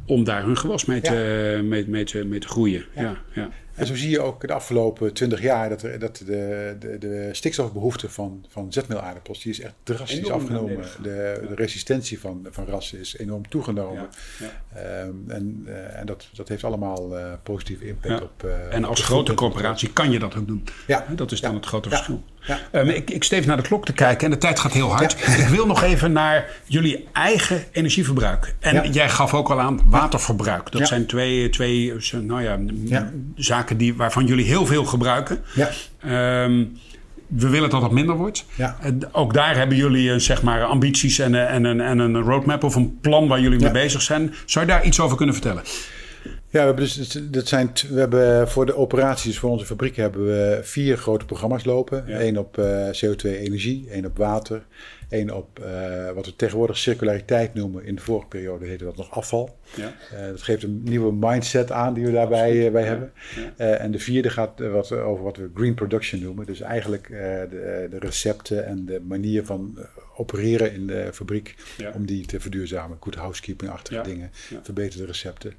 om 0.06 0.24
daar 0.24 0.44
hun 0.44 0.58
gewas 0.58 0.86
mee 0.86 1.02
te, 1.02 1.60
mee, 1.64 1.88
mee, 1.88 2.04
te, 2.04 2.26
mee 2.26 2.40
te 2.40 2.48
groeien. 2.48 2.86
Ja. 2.96 3.18
Ja, 3.34 3.50
en 3.76 3.88
zo 3.88 3.96
zie 3.96 4.10
je 4.10 4.22
ook 4.22 4.48
de 4.48 4.54
afgelopen 4.54 5.14
twintig 5.14 5.42
jaar 5.42 5.70
dat, 5.70 5.84
er, 5.84 6.00
dat 6.00 6.18
de, 6.18 6.76
de, 6.80 6.98
de 6.98 7.30
stikstofbehoefte 7.32 8.10
van, 8.10 8.46
van 8.50 8.74
zetmeelaardappels 8.74 9.42
die 9.42 9.52
is 9.52 9.60
echt 9.60 9.74
drastisch 9.84 10.30
afgenomen. 10.30 10.86
De, 11.02 11.46
de, 11.50 11.56
resistentie 11.56 12.20
van, 12.20 12.48
van 12.50 12.66
rassen 12.66 13.00
is 13.00 13.18
enorm 13.18 13.50
toegenomen. 13.50 14.10
Ja, 14.40 14.50
ja. 14.76 15.02
Um, 15.02 15.24
en 15.28 15.64
uh, 15.68 16.00
en 16.00 16.06
dat, 16.06 16.28
dat 16.34 16.48
heeft 16.48 16.64
allemaal 16.64 17.18
uh, 17.18 17.34
positieve 17.44 17.88
impact 17.88 18.22
op. 18.22 18.44
Uh, 18.46 18.74
en 18.74 18.84
als 18.84 19.04
grote 19.04 19.34
corporatie 19.34 19.94
kan 19.94 20.12
je 20.12 20.20
dat 20.20 20.36
ook 20.36 20.48
doen. 20.48 20.64
Ja. 20.88 21.06
Dat 21.16 21.32
is 21.32 21.42
dan 21.42 21.56
het 21.56 21.66
grote 21.66 21.90
verschil. 21.90 22.24
Ja. 22.48 22.60
Um, 22.72 22.90
ik, 22.90 23.10
ik 23.10 23.24
steef 23.24 23.46
naar 23.46 23.58
de 23.58 23.64
klok 23.64 23.86
te 23.86 23.94
kijken 23.94 24.26
en 24.26 24.32
de 24.32 24.38
tijd 24.38 24.60
gaat 24.60 24.74
heel 24.74 24.92
hard. 24.92 25.12
Ik 25.40 25.48
wil 25.48 25.66
nog 25.66 25.84
even 25.84 26.12
naar 26.12 26.46
jullie 26.66 27.08
eigen 27.14 27.64
energieverbruik. 27.72 28.56
En 28.60 28.92
jij 28.92 29.10
gaf 29.10 29.34
ook 29.34 29.50
al 29.50 29.60
aan 29.60 29.82
waterverbruik. 29.86 30.72
Dat 30.72 30.88
zijn 30.88 31.06
twee, 31.06 31.50
twee 31.50 31.94
nou 32.12 32.44
ja, 32.44 33.12
zaken 33.36 33.78
die, 33.78 33.96
waarvan 33.96 34.26
jullie 34.26 34.46
heel 34.46 34.66
veel 34.66 34.86
gebruiken. 34.86 35.44
Ja. 35.54 35.70
Um, 36.44 36.78
we 37.28 37.50
willen 37.50 37.70
dat 37.70 37.82
dat 37.82 37.92
minder 37.92 38.16
wordt. 38.16 38.46
Ja. 38.56 38.78
ook 39.12 39.34
daar 39.34 39.58
hebben 39.58 39.78
jullie 39.78 40.10
uh, 40.10 40.20
zeg 40.20 40.42
maar 40.42 40.64
ambities 40.64 41.20
en, 41.20 41.48
en, 41.48 41.66
en, 41.66 41.82
en, 41.82 42.00
een 42.00 42.22
roadmap 42.22 42.64
of 42.64 42.76
een 42.76 43.00
plan 43.02 43.28
waar 43.28 43.40
jullie 43.40 43.60
mee 43.60 43.72
bezig 43.72 44.02
zijn. 44.02 44.34
Zou 44.46 44.66
je 44.66 44.72
daar 44.72 44.86
iets 44.86 45.00
over 45.00 45.18
kunnen 45.18 45.36
vertellen? 45.36 45.64
Ja, 46.56 46.62
we 46.62 46.68
hebben, 46.68 46.86
dus, 46.86 47.12
dat 47.32 47.48
zijn, 47.48 47.72
we 47.90 48.00
hebben 48.00 48.50
voor 48.50 48.66
de 48.66 48.76
operaties 48.76 49.40
voor 49.40 49.50
onze 49.50 49.66
fabriek 49.66 49.96
hebben 49.96 50.26
we 50.26 50.60
vier 50.64 50.98
grote 50.98 51.26
programma's 51.26 51.66
lopen. 51.66 52.22
Eén 52.26 52.40
op 52.40 52.58
uh, 52.58 52.88
CO2-energie, 52.88 53.90
één 53.90 54.06
op 54.06 54.18
water, 54.18 54.66
één 55.10 55.36
op 55.36 55.60
uh, 55.60 56.12
wat 56.12 56.26
we 56.26 56.36
tegenwoordig 56.36 56.78
circulariteit 56.78 57.54
noemen. 57.54 57.86
In 57.86 57.96
de 57.96 58.02
vorige 58.02 58.28
periode 58.28 58.66
heette 58.66 58.84
dat 58.84 58.98
nog 58.98 59.12
afval. 59.12 59.58
Ja. 59.76 59.94
Uh, 60.14 60.28
dat 60.28 60.42
geeft 60.42 60.64
een 60.64 60.82
nieuwe 60.84 61.14
mindset 61.14 61.72
aan 61.72 61.94
die 61.94 62.06
we 62.06 62.12
daarbij 62.12 62.72
bij 62.72 62.84
hebben. 62.84 63.12
En 63.58 63.92
de 63.92 64.00
vierde 64.00 64.30
gaat 64.30 64.60
wat, 64.60 64.92
over 64.92 65.24
wat 65.24 65.38
we 65.38 65.50
green 65.54 65.74
production 65.74 66.22
noemen. 66.22 66.46
Dus 66.46 66.62
eigenlijk 66.62 67.08
de, 67.08 67.88
de, 67.90 68.00
recepten 68.00 68.66
en 68.66 68.86
de 68.86 69.02
manier 69.08 69.46
van 69.46 69.78
opereren 70.18 70.74
in 70.74 70.88
de 70.88 71.10
fabriek 71.14 71.56
om 71.94 72.06
die 72.06 72.26
te 72.26 72.40
verduurzamen. 72.40 72.98
Good 73.00 73.16
housekeeping-achtige 73.16 74.02
dingen, 74.02 74.32
verbeterde 74.64 75.06
recepten. 75.06 75.54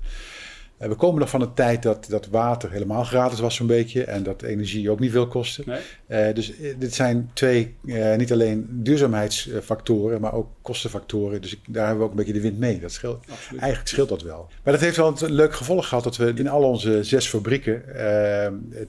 Eh, 0.79 0.89
we 0.89 0.95
komen 0.95 1.21
nog 1.21 1.31
van 1.31 1.41
een 1.41 1.55
tijd 1.55 1.83
dat, 1.83 2.07
dat 2.09 2.27
water 2.27 2.71
helemaal 2.71 3.05
gratis 3.05 3.41
was 3.41 3.55
zo'n 3.55 3.67
beetje 3.67 4.05
en 4.05 4.23
dat 4.23 4.43
energie 4.43 4.91
ook 4.91 5.01
niet 5.01 5.11
veel 5.11 5.27
kostte. 5.27 5.63
Nee. 5.67 5.81
Uh, 6.29 6.35
dus 6.35 6.59
eh, 6.59 6.75
dit 6.79 6.95
zijn 6.95 7.31
twee, 7.33 7.75
uh, 7.85 8.17
niet 8.17 8.33
alleen 8.33 8.67
duurzaamheidsfactoren, 8.71 10.21
maar 10.21 10.35
ook 10.35 10.49
kostenfactoren. 10.63 11.41
Dus 11.43 11.53
ik, 11.53 11.59
daar 11.69 11.87
hebben 11.87 11.99
we 11.99 12.05
ook 12.05 12.11
een 12.11 12.25
beetje 12.25 12.33
de 12.33 12.41
wind 12.41 12.59
mee. 12.59 12.81
Dat 12.81 12.93
scheelt, 12.93 13.25
eigenlijk 13.51 13.89
scheelt 13.89 14.09
dat 14.09 14.23
wel. 14.23 14.49
Maar 14.63 14.73
dat 14.73 14.83
heeft 14.83 14.97
wel 14.97 15.15
een 15.21 15.33
leuk 15.33 15.55
gevolg 15.55 15.89
gehad 15.89 16.05
dat 16.05 16.17
we 16.17 16.33
in 16.35 16.49
al 16.49 16.63
onze 16.63 17.05
zes 17.05 17.27
fabrieken 17.27 17.83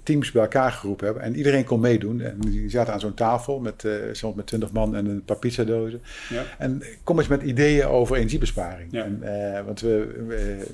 teams 0.04 0.32
bij 0.32 0.42
elkaar 0.42 0.72
geroepen 0.72 1.06
hebben. 1.06 1.24
En 1.24 1.36
iedereen 1.36 1.64
kon 1.64 1.80
meedoen. 1.80 2.22
En 2.22 2.38
die 2.40 2.70
zaten 2.70 2.94
aan 2.94 3.00
zo'n 3.00 3.14
tafel 3.14 3.60
met, 3.60 3.88
soms 4.12 4.36
met 4.36 4.48
twintig 4.48 4.72
man 4.72 4.96
en 4.96 5.06
een 5.06 5.24
paar 5.24 5.38
pizzadozen. 5.38 6.02
Ja. 6.30 6.44
En 6.58 6.84
kom 7.04 7.18
eens 7.18 7.28
met 7.28 7.42
ideeën 7.42 7.86
over 7.86 8.16
energiebesparing. 8.16 8.92
Ja. 8.92 9.04
En, 9.04 9.66
want 9.66 9.82
we, 9.82 10.24
we 10.28 10.66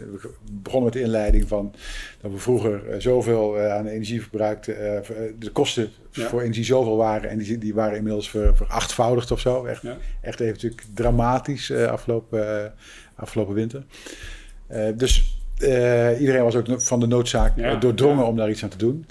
begonnen 0.52 0.92
met 0.94 1.02
koerinleiding 1.04 1.48
van 1.48 1.74
dat 2.22 2.32
we 2.32 2.38
vroeger 2.38 2.90
uh, 2.90 2.96
zoveel 3.00 3.60
aan 3.60 3.88
energie 3.88 4.22
verbruikten. 4.22 5.04
de 5.40 5.50
kosten 5.52 5.90
voor 6.12 6.42
energie 6.42 6.64
zoveel 6.64 6.98
waren 6.98 7.30
en 7.30 7.38
die, 7.38 7.58
die 7.58 7.74
waren 7.74 7.98
inmiddels 7.98 8.30
ver, 8.30 8.56
verachtvoudigd 8.56 9.32
of 9.32 9.40
zo. 9.40 9.66
Echt, 9.66 9.84
echt 10.22 10.40
even 10.40 10.54
natuurlijk 10.54 10.84
dramatisch 10.94 11.72
afgelopen, 11.72 12.74
afgelopen 13.16 13.54
winter. 13.54 13.84
dus 14.96 15.38
iedereen 16.20 16.44
was 16.44 16.56
ook 16.56 16.82
van 16.82 17.00
de 17.00 17.08
noodzaak 17.08 17.82
doordrongen 17.82 18.26
om 18.26 18.36
daar 18.36 18.50
iets 18.50 18.64
aan 18.64 18.70
te 18.70 18.78
doen. 18.78 19.06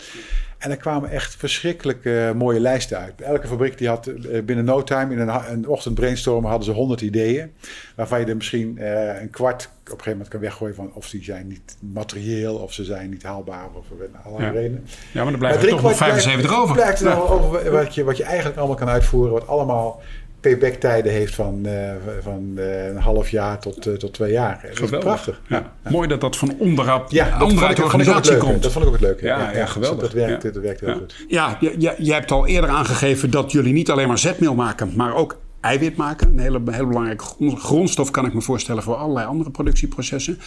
En 0.63 0.71
er 0.71 0.77
kwamen 0.77 1.11
echt 1.11 1.37
verschrikkelijk 1.37 2.05
uh, 2.05 2.33
mooie 2.33 2.61
lijsten 2.61 2.99
uit. 2.99 3.21
Elke 3.21 3.47
fabriek 3.47 3.79
die 3.79 3.89
had 3.89 4.07
uh, 4.07 4.43
binnen 4.43 4.65
no 4.65 4.83
time 4.83 5.13
in 5.13 5.19
een, 5.19 5.51
een, 5.51 5.69
ochtend 5.69 5.95
brainstormen 5.95 6.51
hadden 6.51 6.67
ze 6.69 6.73
honderd 6.75 7.01
ideeën. 7.01 7.53
Waarvan 7.97 8.21
je 8.21 8.27
er 8.27 8.37
misschien 8.37 8.77
uh, 8.79 9.21
een 9.21 9.31
kwart 9.31 9.63
op 9.65 9.71
een 9.85 9.91
gegeven 9.91 10.11
moment 10.11 10.29
kan 10.29 10.41
weggooien 10.41 10.75
van 10.75 10.91
of 10.95 11.11
die 11.11 11.25
zijn 11.25 11.47
niet 11.47 11.77
materieel 11.93 12.57
of 12.57 12.73
ze 12.73 12.85
zijn 12.85 13.11
niet 13.11 13.23
haalbaar 13.23 13.69
of 13.75 13.87
allerlei 14.25 14.53
ja. 14.53 14.61
redenen. 14.61 14.87
Ja, 15.13 15.23
maar 15.23 15.31
dan 15.31 15.41
blijft 15.41 15.63
er 15.63 15.69
toch 15.69 15.83
nog 15.83 15.97
75 15.97 16.57
over. 16.57 16.75
Blijft 16.75 17.01
er 17.01 17.09
ja. 17.09 17.15
over 17.15 17.71
wat 17.71 17.95
je, 17.95 18.05
wat 18.05 18.17
je 18.17 18.25
eigenlijk 18.25 18.59
allemaal 18.59 18.77
kan 18.77 18.89
uitvoeren. 18.89 19.33
Wat 19.33 19.47
allemaal 19.47 20.03
payback 20.43 20.75
tijden 20.75 21.13
heeft 21.13 21.35
van, 21.35 21.63
uh, 21.67 21.73
van 22.21 22.53
uh, 22.55 22.87
een 22.87 22.97
half 22.97 23.29
jaar 23.29 23.59
tot, 23.59 23.87
uh, 23.87 23.95
tot 23.95 24.13
twee 24.13 24.33
jaar. 24.33 24.71
Dat 24.75 24.93
is 24.93 24.99
prachtig. 24.99 25.41
Ja. 25.49 25.73
Ja. 25.85 25.91
Mooi 25.91 26.09
dat 26.09 26.21
dat 26.21 26.37
van 26.37 26.55
onderuit, 26.59 27.11
ja, 27.11 27.43
onderuit 27.43 27.77
de 27.77 27.83
organisatie 27.83 28.37
komt. 28.37 28.63
Dat 28.63 28.73
vond 28.73 28.85
ik 28.85 28.91
ook 28.91 28.97
het 28.97 29.07
leuke. 29.07 29.27
Ja, 29.27 29.53
ja, 29.53 29.67
geweldig. 29.67 30.01
Dat, 30.01 30.13
werkt, 30.13 30.43
dat 30.43 30.63
werkt 30.63 30.81
heel 30.81 30.95
goed. 30.95 31.25
Ja, 31.29 31.57
je, 31.61 31.95
je 31.99 32.13
hebt 32.13 32.31
al 32.31 32.47
eerder 32.47 32.71
aangegeven 32.71 33.31
dat 33.31 33.53
jullie 33.53 33.73
niet 33.73 33.91
alleen 33.91 34.09
maar 34.09 34.19
zetmeel 34.19 34.55
maken, 34.55 34.93
maar 34.97 35.15
ook 35.15 35.39
eiwit 35.61 35.97
maken. 35.97 36.29
Een 36.29 36.39
hele, 36.39 36.61
hele 36.71 36.87
belangrijke 36.87 37.25
grondstof 37.57 38.11
kan 38.11 38.27
ik 38.27 38.35
me 38.35 38.41
voorstellen 38.41 38.83
voor 38.83 38.95
allerlei 38.95 39.27
andere 39.27 39.51
productieprocessen. 39.51 40.39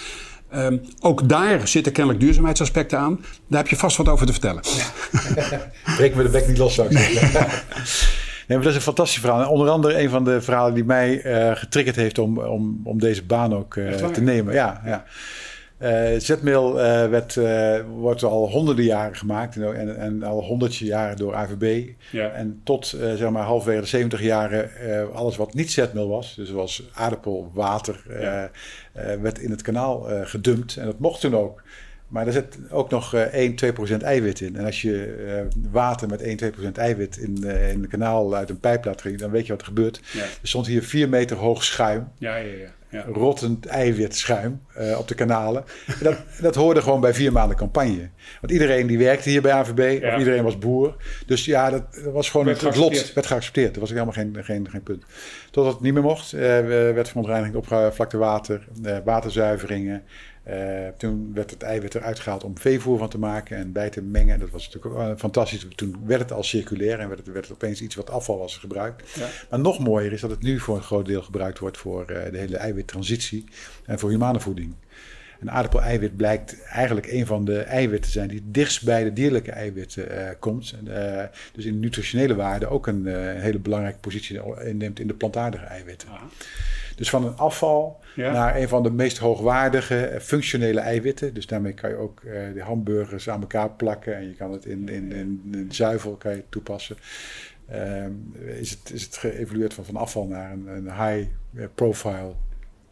Um, 0.55 0.81
ook 0.99 1.29
daar 1.29 1.67
zitten 1.67 1.91
kennelijk 1.91 2.23
duurzaamheidsaspecten 2.23 2.99
aan. 2.99 3.25
Daar 3.47 3.59
heb 3.59 3.69
je 3.69 3.75
vast 3.75 3.97
wat 3.97 4.09
over 4.09 4.25
te 4.25 4.31
vertellen. 4.31 4.63
Ja. 5.35 5.71
Breek 5.95 6.15
me 6.15 6.23
de 6.23 6.29
bek 6.29 6.47
niet 6.47 6.57
los, 6.57 6.73
zou 6.73 6.89
ik 6.89 6.97
zeggen. 6.97 7.47
Nee, 8.47 8.57
maar 8.57 8.67
dat 8.67 8.75
is 8.75 8.75
een 8.75 8.93
fantastisch 8.93 9.19
verhaal. 9.19 9.49
onder 9.49 9.69
andere 9.69 10.01
een 10.01 10.09
van 10.09 10.23
de 10.23 10.41
verhalen 10.41 10.73
die 10.73 10.83
mij 10.83 11.25
uh, 11.25 11.55
getriggerd 11.55 11.95
heeft 11.95 12.17
om, 12.17 12.39
om, 12.39 12.81
om 12.83 12.99
deze 12.99 13.23
baan 13.23 13.55
ook 13.55 13.75
uh, 13.75 13.91
te 13.91 14.21
nemen. 14.21 14.53
Ja, 14.53 14.81
ja. 14.85 15.03
Uh, 15.79 16.19
zetmeel 16.19 16.73
werd, 17.09 17.39
wordt 17.87 18.23
al 18.23 18.49
honderden 18.49 18.85
jaren 18.85 19.15
gemaakt 19.15 19.55
en, 19.55 19.97
en 19.99 20.23
al 20.23 20.43
honderdje 20.43 20.85
jaren 20.85 21.17
door 21.17 21.35
AVB. 21.35 21.89
Ja. 22.11 22.29
En 22.29 22.61
tot 22.63 22.85
zeg 23.15 23.29
maar 23.29 23.43
halfwege 23.43 23.81
de 23.81 23.87
70 23.87 24.21
jaren 24.21 24.69
alles 25.13 25.35
wat 25.35 25.53
niet 25.53 25.71
zetmeel 25.71 26.09
was, 26.09 26.35
dus 26.35 26.49
zoals 26.49 26.89
aardappel, 26.93 27.51
water, 27.53 28.03
ja. 28.19 28.49
werd 29.21 29.39
in 29.39 29.51
het 29.51 29.61
kanaal 29.61 30.07
gedumpt. 30.23 30.77
En 30.77 30.85
dat 30.85 30.99
mocht 30.99 31.19
toen 31.19 31.35
ook. 31.35 31.61
Maar 32.07 32.27
er 32.27 32.33
zit 32.33 32.57
ook 32.69 32.89
nog 32.89 33.15
uh, 33.15 33.21
1, 33.21 33.55
2 33.55 33.73
procent 33.73 34.01
eiwit 34.01 34.41
in. 34.41 34.55
En 34.55 34.65
als 34.65 34.81
je 34.81 35.25
uh, 35.25 35.71
water 35.71 36.07
met 36.07 36.21
1, 36.21 36.37
2 36.37 36.49
procent 36.51 36.77
eiwit 36.77 37.17
in, 37.17 37.37
uh, 37.43 37.71
in 37.71 37.83
een 37.83 37.89
kanaal 37.89 38.35
uit 38.35 38.49
een 38.49 38.59
pijp 38.59 38.85
laat 38.85 38.97
drinken, 38.97 39.21
dan 39.21 39.31
weet 39.31 39.45
je 39.45 39.51
wat 39.51 39.61
er 39.61 39.67
gebeurt. 39.67 40.01
Ja. 40.11 40.21
Er 40.21 40.47
stond 40.47 40.67
hier 40.67 40.83
4 40.83 41.09
meter 41.09 41.37
hoog 41.37 41.63
schuim. 41.63 42.07
Ja, 42.17 42.35
ja, 42.35 42.53
ja. 42.53 42.67
ja. 42.89 43.05
Rottend 43.13 43.65
eiwitschuim 43.65 44.61
uh, 44.77 44.99
op 44.99 45.07
de 45.07 45.15
kanalen. 45.15 45.63
En 45.87 46.03
dat, 46.03 46.17
dat 46.41 46.55
hoorde 46.55 46.81
gewoon 46.81 47.01
bij 47.01 47.13
vier 47.13 47.31
maanden 47.31 47.57
campagne. 47.57 48.09
Want 48.41 48.53
iedereen 48.53 48.87
die 48.87 48.97
werkte 48.97 49.29
hier 49.29 49.41
bij 49.41 49.51
AVB, 49.51 50.01
ja. 50.01 50.13
of 50.13 50.19
iedereen 50.19 50.43
was 50.43 50.57
boer. 50.57 50.95
Dus 51.25 51.45
ja, 51.45 51.69
dat, 51.69 51.83
dat 52.03 52.13
was 52.13 52.29
gewoon 52.29 52.45
werd 52.45 52.61
het, 52.61 52.75
lot. 52.75 53.13
werd 53.13 53.27
geaccepteerd. 53.27 53.71
Dat 53.71 53.79
was 53.79 53.89
helemaal 53.89 54.13
geen, 54.13 54.37
geen, 54.41 54.69
geen 54.69 54.83
punt. 54.83 55.03
Totdat 55.51 55.73
het 55.73 55.81
niet 55.81 55.93
meer 55.93 56.03
mocht, 56.03 56.31
werd 56.31 57.07
verontreiniging 57.07 57.55
opgevlakte 57.57 58.17
water, 58.17 58.67
waterzuiveringen. 59.03 60.03
Uh, 60.49 60.87
toen 60.97 61.31
werd 61.33 61.51
het 61.51 61.63
eiwit 61.63 61.95
eruit 61.95 62.19
gehaald 62.19 62.43
om 62.43 62.57
veevoer 62.57 62.97
van 62.97 63.09
te 63.09 63.17
maken 63.17 63.57
en 63.57 63.71
bij 63.71 63.89
te 63.89 64.01
mengen. 64.01 64.39
Dat 64.39 64.49
was 64.49 64.69
natuurlijk 64.69 64.95
ook 64.95 65.19
fantastisch. 65.19 65.67
Toen 65.75 65.95
werd 66.05 66.21
het 66.21 66.31
al 66.31 66.43
circulair 66.43 66.99
en 66.99 67.07
werd 67.07 67.19
het, 67.19 67.33
werd 67.33 67.45
het 67.47 67.53
opeens 67.53 67.81
iets 67.81 67.95
wat 67.95 68.09
afval 68.09 68.37
was 68.37 68.57
gebruikt. 68.57 69.09
Ja. 69.15 69.27
Maar 69.49 69.59
nog 69.59 69.79
mooier 69.79 70.11
is 70.11 70.21
dat 70.21 70.29
het 70.29 70.41
nu 70.41 70.59
voor 70.59 70.75
een 70.75 70.83
groot 70.83 71.05
deel 71.05 71.21
gebruikt 71.21 71.59
wordt 71.59 71.77
voor 71.77 72.01
uh, 72.01 72.17
de 72.31 72.37
hele 72.37 72.57
eiwittransitie 72.57 73.43
en 73.85 73.99
voor 73.99 74.09
humane 74.09 74.39
voeding. 74.39 74.73
En 75.39 75.51
aardappeleiwit 75.51 76.15
blijkt 76.15 76.63
eigenlijk 76.63 77.07
een 77.07 77.25
van 77.25 77.45
de 77.45 77.59
eiwitten 77.59 78.11
te 78.11 78.17
zijn 78.17 78.27
die 78.27 78.43
dichtst 78.45 78.85
bij 78.85 79.03
de 79.03 79.13
dierlijke 79.13 79.51
eiwitten 79.51 80.11
uh, 80.11 80.29
komt. 80.39 80.75
En, 80.85 81.29
dus 81.53 81.65
in 81.65 81.79
nutritionele 81.79 82.35
waarde 82.35 82.67
ook 82.67 82.87
een 82.87 83.05
hele 83.39 83.59
belangrijke 83.59 83.99
positie 83.99 84.39
inneemt 84.63 84.99
in 84.99 85.07
de 85.07 85.13
plantaardige 85.13 85.65
eiwitten. 85.65 86.09
Dus 86.95 87.09
van 87.09 87.25
een 87.25 87.37
afval 87.37 87.99
ja. 88.15 88.31
naar 88.31 88.55
een 88.55 88.67
van 88.67 88.83
de 88.83 88.91
meest 88.91 89.17
hoogwaardige 89.17 90.05
eh, 90.05 90.21
functionele 90.21 90.79
eiwitten. 90.79 91.33
Dus 91.33 91.47
daarmee 91.47 91.73
kan 91.73 91.89
je 91.89 91.95
ook 91.95 92.21
uh, 92.21 92.31
de 92.53 92.61
hamburgers 92.61 93.29
aan 93.29 93.41
elkaar 93.41 93.69
plakken 93.69 94.15
en 94.15 94.27
je 94.27 94.33
kan 94.33 94.51
het 94.51 94.65
in, 94.65 94.89
in, 94.89 95.11
in, 95.11 95.41
in 95.51 95.67
zuivel 95.71 96.15
kan 96.15 96.35
je 96.35 96.43
toepassen. 96.49 96.97
Um, 97.73 98.33
is, 98.59 98.69
het, 98.69 98.91
is 98.93 99.03
het 99.03 99.17
geëvolueerd 99.17 99.73
van, 99.73 99.85
van 99.85 99.95
afval 99.95 100.27
naar 100.27 100.51
een, 100.51 100.67
een 100.67 100.83
high 100.83 101.29
eh, 101.55 101.65
profile 101.75 102.33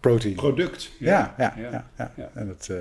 protein. 0.03 0.35
Product. 0.35 0.91
Ja, 0.99 1.35
ja, 1.37 1.53
ja. 1.57 1.69
ja, 1.71 1.87
ja. 1.97 2.11
ja. 2.15 2.29
En 2.33 2.47
dat, 2.47 2.67
uh, 2.71 2.77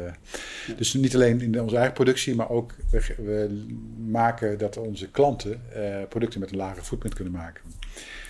dus 0.76 0.94
niet 0.94 1.14
alleen 1.14 1.40
in 1.40 1.60
onze 1.60 1.76
eigen 1.76 1.94
productie, 1.94 2.34
maar 2.34 2.50
ook 2.50 2.74
we, 2.90 3.14
we 3.16 3.64
maken 4.10 4.58
dat 4.58 4.76
onze 4.76 5.10
klanten 5.10 5.62
uh, 5.76 5.96
producten 6.08 6.40
met 6.40 6.50
een 6.50 6.56
lage 6.56 6.82
footprint 6.82 7.14
kunnen 7.14 7.32
maken. 7.32 7.62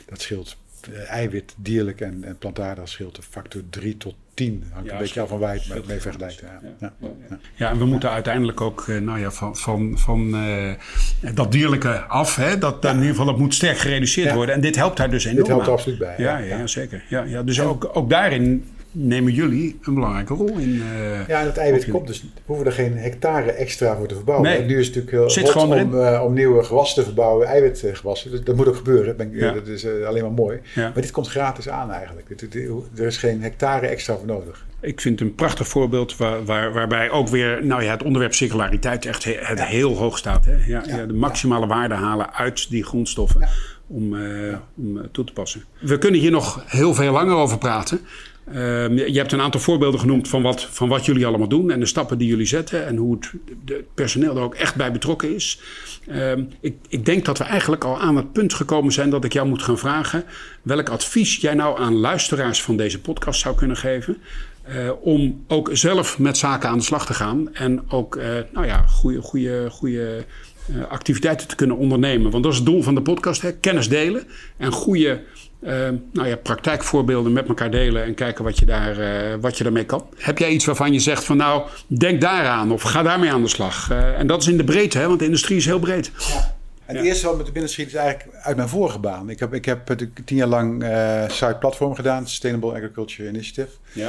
Dat 0.06 0.20
scheelt 0.20 0.56
eh, 0.92 1.10
eiwit, 1.10 1.54
dierlijk 1.56 2.00
en, 2.00 2.24
en 2.24 2.38
plantaardig 2.38 2.88
scheelt 2.88 3.16
een 3.16 3.22
factor 3.22 3.62
3 3.70 3.96
tot 3.96 4.14
10. 4.34 4.64
Hangt 4.72 4.86
ja, 4.86 4.92
een 4.92 4.98
beetje 4.98 5.20
af 5.20 5.28
van 5.28 5.38
waar 5.38 5.54
je 5.54 5.72
het 5.72 5.86
mee 5.86 6.00
vergelijkt. 6.00 6.40
Ja. 6.40 6.60
Ja, 6.80 6.92
ja, 7.00 7.38
ja. 7.54 7.70
en 7.70 7.78
we 7.78 7.84
moeten 7.84 8.10
uiteindelijk 8.10 8.60
ook 8.60 8.86
nou 8.86 9.18
ja, 9.18 9.30
van, 9.30 9.56
van, 9.56 9.98
van 9.98 10.34
uh, 10.34 10.72
dat 11.34 11.52
dierlijke 11.52 12.00
af. 12.00 12.36
Hè, 12.36 12.58
dat 12.58 12.84
in 12.84 12.94
ieder 12.94 13.08
geval 13.08 13.26
dat 13.26 13.38
moet 13.38 13.54
sterk 13.54 13.78
gereduceerd 13.78 14.34
worden. 14.34 14.54
En 14.54 14.60
dit 14.60 14.76
helpt 14.76 14.96
daar 14.96 15.10
dus 15.10 15.24
enorm 15.24 15.38
Dit 15.38 15.46
helpt 15.46 15.68
absoluut 15.68 15.98
bij. 15.98 16.14
Ja, 16.18 16.38
ja, 16.38 16.66
zeker. 16.66 17.04
Ja, 17.08 17.22
ja, 17.22 17.42
dus 17.42 17.60
ook, 17.60 17.90
ook 17.92 18.10
daarin 18.10 18.64
nemen 18.92 19.32
jullie 19.32 19.78
een 19.82 19.94
belangrijke 19.94 20.34
rol 20.34 20.58
in. 20.58 20.68
Uh, 20.68 21.28
ja, 21.28 21.40
en 21.40 21.46
het 21.46 21.56
eiwit 21.56 21.90
komt 21.90 22.06
dus. 22.06 22.22
We 22.22 22.28
hoeven 22.46 22.66
er 22.66 22.72
geen 22.72 22.96
hectare 22.96 23.50
extra 23.50 23.96
voor 23.96 24.06
te 24.06 24.14
verbouwen. 24.14 24.48
Nee. 24.48 24.64
Nu 24.64 24.78
is 24.78 24.86
het 24.86 24.94
natuurlijk 24.94 25.10
heel 25.10 25.30
Zit 25.30 25.56
om, 25.56 25.94
uh, 25.94 26.22
om 26.24 26.32
nieuwe 26.32 26.64
gewassen 26.64 26.96
te 26.96 27.04
verbouwen, 27.04 27.46
eiwitgewassen. 27.46 28.44
Dat 28.44 28.56
moet 28.56 28.68
ook 28.68 28.76
gebeuren. 28.76 29.16
Ben, 29.16 29.30
ja. 29.32 29.52
Dat 29.52 29.66
is 29.66 29.84
uh, 29.84 30.06
alleen 30.06 30.22
maar 30.22 30.32
mooi. 30.32 30.60
Ja. 30.74 30.82
Maar 30.82 31.02
dit 31.02 31.10
komt 31.10 31.28
gratis 31.28 31.68
aan 31.68 31.90
eigenlijk. 31.90 32.30
Er 32.96 33.06
is 33.06 33.16
geen 33.16 33.42
hectare 33.42 33.86
extra 33.86 34.16
voor 34.16 34.26
nodig. 34.26 34.64
Ik 34.80 35.00
vind 35.00 35.18
het 35.18 35.28
een 35.28 35.34
prachtig 35.34 35.68
voorbeeld 35.68 36.16
waar, 36.16 36.44
waar, 36.44 36.72
waarbij 36.72 37.10
ook 37.10 37.28
weer 37.28 37.64
nou 37.64 37.82
ja, 37.82 37.90
het 37.90 38.02
onderwerp 38.02 38.34
circulariteit 38.34 39.06
echt 39.06 39.24
he, 39.24 39.36
het 39.40 39.64
heel 39.64 39.96
hoog 39.96 40.18
staat. 40.18 40.44
Hè? 40.44 40.56
Ja, 40.66 40.82
ja. 40.86 41.06
de 41.06 41.12
maximale 41.12 41.66
waarde 41.66 41.94
halen 41.94 42.34
uit 42.34 42.70
die 42.70 42.84
grondstoffen 42.84 43.48
om, 43.86 44.16
om 44.76 45.10
toe 45.12 45.24
te 45.24 45.32
passen. 45.32 45.62
We 45.80 45.98
kunnen 45.98 46.20
hier 46.20 46.30
nog 46.30 46.64
heel 46.66 46.94
veel 46.94 47.12
langer 47.12 47.34
over 47.34 47.58
praten. 47.58 48.00
Uh, 48.48 48.54
je 49.08 49.18
hebt 49.18 49.32
een 49.32 49.40
aantal 49.40 49.60
voorbeelden 49.60 50.00
genoemd 50.00 50.28
van 50.28 50.42
wat, 50.42 50.62
van 50.70 50.88
wat 50.88 51.04
jullie 51.04 51.26
allemaal 51.26 51.48
doen 51.48 51.70
en 51.70 51.80
de 51.80 51.86
stappen 51.86 52.18
die 52.18 52.28
jullie 52.28 52.46
zetten 52.46 52.86
en 52.86 52.96
hoe 52.96 53.18
het, 53.64 53.94
personeel 53.94 54.36
er 54.36 54.42
ook 54.42 54.54
echt 54.54 54.74
bij 54.74 54.92
betrokken 54.92 55.34
is. 55.34 55.60
Uh, 56.08 56.32
ik, 56.60 56.74
ik, 56.88 57.04
denk 57.04 57.24
dat 57.24 57.38
we 57.38 57.44
eigenlijk 57.44 57.84
al 57.84 58.00
aan 58.00 58.16
het 58.16 58.32
punt 58.32 58.54
gekomen 58.54 58.92
zijn 58.92 59.10
dat 59.10 59.24
ik 59.24 59.32
jou 59.32 59.48
moet 59.48 59.62
gaan 59.62 59.78
vragen 59.78 60.24
welk 60.62 60.88
advies 60.88 61.36
jij 61.36 61.54
nou 61.54 61.80
aan 61.80 61.96
luisteraars 61.96 62.62
van 62.62 62.76
deze 62.76 63.00
podcast 63.00 63.40
zou 63.40 63.54
kunnen 63.54 63.76
geven. 63.76 64.16
Uh, 64.68 64.90
om 65.00 65.44
ook 65.48 65.70
zelf 65.72 66.18
met 66.18 66.36
zaken 66.36 66.68
aan 66.68 66.78
de 66.78 66.84
slag 66.84 67.06
te 67.06 67.14
gaan 67.14 67.54
en 67.54 67.90
ook 67.90 68.16
eh, 68.16 68.28
nou 68.52 68.66
ja, 68.66 68.82
goede, 68.86 69.22
goede, 69.22 69.66
goede 69.70 70.24
uh, 70.70 70.84
activiteiten 70.88 71.48
te 71.48 71.54
kunnen 71.54 71.76
ondernemen. 71.76 72.30
Want 72.30 72.42
dat 72.42 72.52
is 72.52 72.58
het 72.58 72.66
doel 72.68 72.82
van 72.82 72.94
de 72.94 73.02
podcast: 73.02 73.42
hè? 73.42 73.52
kennis 73.52 73.88
delen 73.88 74.24
en 74.56 74.72
goede 74.72 75.22
nou 76.12 76.28
ja, 76.28 76.36
praktijkvoorbeelden 76.36 77.32
met 77.32 77.48
elkaar 77.48 77.70
delen 77.70 78.04
en 78.04 78.14
kijken 78.14 78.44
wat 78.44 78.58
je, 78.58 78.66
daar, 78.66 78.98
uh, 78.98 79.34
wat 79.40 79.58
je 79.58 79.64
daarmee 79.64 79.84
kan. 79.84 80.06
Heb 80.16 80.38
jij 80.38 80.48
iets 80.48 80.64
waarvan 80.64 80.92
je 80.92 81.00
zegt 81.00 81.24
van 81.24 81.36
nou, 81.36 81.62
denk 81.86 82.20
daaraan 82.20 82.72
of 82.72 82.82
ga 82.82 83.02
daarmee 83.02 83.30
aan 83.30 83.42
de 83.42 83.48
slag? 83.48 83.90
Uh, 83.90 84.18
en 84.18 84.26
dat 84.26 84.40
is 84.40 84.48
in 84.48 84.56
de 84.56 84.64
breedte, 84.64 84.98
hè, 84.98 85.06
want 85.06 85.18
de 85.18 85.24
industrie 85.24 85.56
is 85.56 85.64
heel 85.64 85.78
breed. 85.78 86.10
Ja. 86.16 86.54
En 86.86 86.94
het 86.96 87.04
ja. 87.04 87.10
eerste 87.10 87.26
wat 87.26 87.36
met 87.36 87.46
de 87.46 87.52
binnenschiet 87.52 87.86
is 87.86 87.94
eigenlijk 87.94 88.36
uit 88.36 88.56
mijn 88.56 88.68
vorige 88.68 88.98
baan. 88.98 89.30
Ik 89.30 89.38
heb, 89.38 89.54
ik 89.54 89.64
heb 89.64 89.96
tien 90.24 90.36
jaar 90.36 90.46
lang 90.46 90.82
uh, 90.82 91.28
Site 91.28 91.56
Platform 91.60 91.94
gedaan, 91.94 92.28
Sustainable 92.28 92.72
Agriculture 92.72 93.28
Initiative. 93.28 93.70
Ja. 93.92 94.08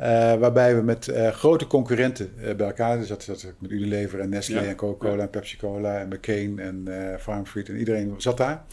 Uh, 0.00 0.40
waarbij 0.40 0.76
we 0.76 0.82
met 0.82 1.08
uh, 1.08 1.28
grote 1.28 1.66
concurrenten 1.66 2.32
uh, 2.38 2.54
bij 2.54 2.66
elkaar, 2.66 2.98
dus 2.98 3.08
dat 3.08 3.22
zat 3.22 3.52
met 3.58 3.70
Unilever 3.70 4.20
en 4.20 4.28
Nestlé 4.28 4.60
ja. 4.60 4.66
en 4.66 4.76
Coca-Cola 4.76 5.22
en 5.22 5.30
Pepsi-Cola 5.30 5.98
en 5.98 6.08
McCain 6.08 6.58
en 6.58 6.88
Farmfruit 7.20 7.68
en 7.68 7.78
iedereen 7.78 8.14
zat 8.16 8.36
daar. 8.36 8.64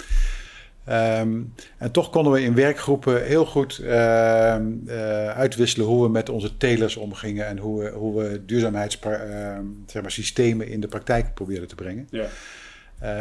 Um, 0.90 1.54
en 1.78 1.92
toch 1.92 2.10
konden 2.10 2.34
we 2.34 2.42
in 2.42 2.56
werkgroepen 2.56 3.26
heel 3.26 3.46
goed 3.46 3.80
uh, 3.82 3.88
uh, 3.88 5.28
uitwisselen 5.28 5.88
hoe 5.88 6.04
we 6.04 6.10
met 6.10 6.30
onze 6.30 6.58
telers 6.58 6.96
omgingen 6.96 7.48
en 7.48 7.58
hoe 7.58 7.84
we, 7.84 7.90
hoe 7.90 8.22
we 8.22 8.46
duurzaamheidssystemen 8.46 9.56
ehm, 9.56 9.66
zeg 9.86 10.56
maar, 10.56 10.68
in 10.68 10.80
de 10.80 10.88
praktijk 10.88 11.34
probeerden 11.34 11.68
te 11.68 11.76
brengen. 11.76 12.08
Ja. 12.10 12.28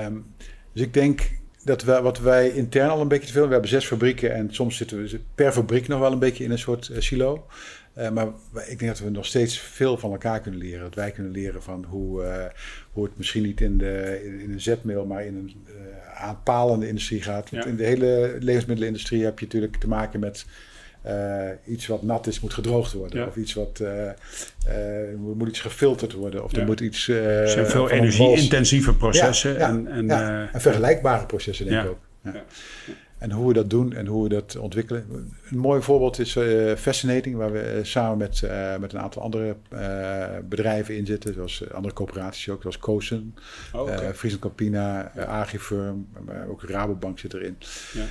Um, 0.04 0.26
dus 0.72 0.82
ik 0.82 0.94
denk 0.94 1.30
dat 1.64 1.82
we, 1.82 2.00
wat 2.00 2.18
wij 2.18 2.50
intern 2.50 2.90
al 2.90 3.00
een 3.00 3.08
beetje 3.08 3.26
te 3.26 3.32
veel. 3.32 3.46
We 3.46 3.52
hebben 3.52 3.70
zes 3.70 3.86
fabrieken 3.86 4.34
en 4.34 4.54
soms 4.54 4.76
zitten 4.76 5.02
we 5.02 5.20
per 5.34 5.52
fabriek 5.52 5.88
nog 5.88 6.00
wel 6.00 6.12
een 6.12 6.18
beetje 6.18 6.44
in 6.44 6.50
een 6.50 6.58
soort 6.58 6.88
uh, 6.88 7.00
silo. 7.00 7.46
Uh, 7.98 8.10
maar 8.10 8.26
ik 8.66 8.78
denk 8.78 8.90
dat 8.90 8.98
we 8.98 9.10
nog 9.10 9.26
steeds 9.26 9.58
veel 9.58 9.98
van 9.98 10.10
elkaar 10.10 10.40
kunnen 10.40 10.60
leren. 10.60 10.80
Dat 10.80 10.94
wij 10.94 11.10
kunnen 11.10 11.32
leren 11.32 11.62
van 11.62 11.84
hoe, 11.88 12.22
uh, 12.22 12.44
hoe 12.92 13.04
het 13.04 13.16
misschien 13.16 13.42
niet 13.42 13.60
in, 13.60 13.78
de, 13.78 14.20
in 14.42 14.52
een 14.52 14.60
zetmeel, 14.60 15.06
maar 15.06 15.24
in 15.24 15.36
een 15.36 15.54
aanpalende 16.14 16.88
industrie 16.88 17.22
gaat. 17.22 17.50
Want 17.50 17.66
in 17.66 17.76
de 17.76 17.84
hele 17.84 18.36
levensmiddelenindustrie 18.40 19.24
heb 19.24 19.38
je 19.38 19.44
natuurlijk 19.44 19.76
te 19.76 19.88
maken 19.88 20.20
met 20.20 20.46
uh, 21.06 21.48
iets 21.66 21.86
wat 21.86 22.02
nat 22.02 22.26
is, 22.26 22.40
moet 22.40 22.54
gedroogd 22.54 22.92
worden. 22.92 23.20
Ja. 23.20 23.26
Of 23.26 23.36
iets 23.36 23.54
wat 23.54 23.80
uh, 23.82 24.04
uh, 24.68 25.34
moet 25.36 25.48
iets 25.48 25.60
gefilterd 25.60 26.12
worden. 26.12 26.44
Of 26.44 26.52
ja. 26.52 26.60
er 26.60 26.66
moet 26.66 26.80
iets. 26.80 27.08
er 27.08 27.48
zijn 27.48 27.66
veel 27.66 27.90
energie-intensieve 27.90 28.94
processen. 28.94 29.52
Ja, 29.52 29.68
en, 29.68 29.86
en, 29.86 30.10
en, 30.52 30.60
vergelijkbare 30.60 31.26
processen, 31.26 31.66
denk 31.66 31.82
ik 31.82 31.88
ook. 31.88 31.98
En 33.18 33.30
hoe 33.30 33.48
we 33.48 33.54
dat 33.54 33.70
doen 33.70 33.92
en 33.92 34.06
hoe 34.06 34.22
we 34.22 34.28
dat 34.28 34.56
ontwikkelen. 34.56 35.06
Een 35.50 35.58
mooi 35.58 35.82
voorbeeld 35.82 36.18
is 36.18 36.38
Fascinating, 36.76 37.36
waar 37.36 37.52
we 37.52 37.80
samen 37.82 38.18
met, 38.18 38.42
met 38.80 38.92
een 38.92 39.00
aantal 39.00 39.22
andere 39.22 39.56
bedrijven 40.48 40.96
in 40.96 41.06
zitten. 41.06 41.34
Zoals 41.34 41.72
andere 41.72 41.94
coöperaties 41.94 42.48
ook, 42.48 42.60
zoals 42.60 42.78
Cozen, 42.78 43.34
oh, 43.72 43.80
okay. 43.80 44.14
Friesland 44.14 44.44
Campina, 44.44 45.12
Agifirm, 45.26 46.06
maar 46.26 46.46
ook 46.48 46.62
Rabobank 46.62 47.18
zit 47.18 47.34
erin. 47.34 47.56
Ja. 47.92 48.04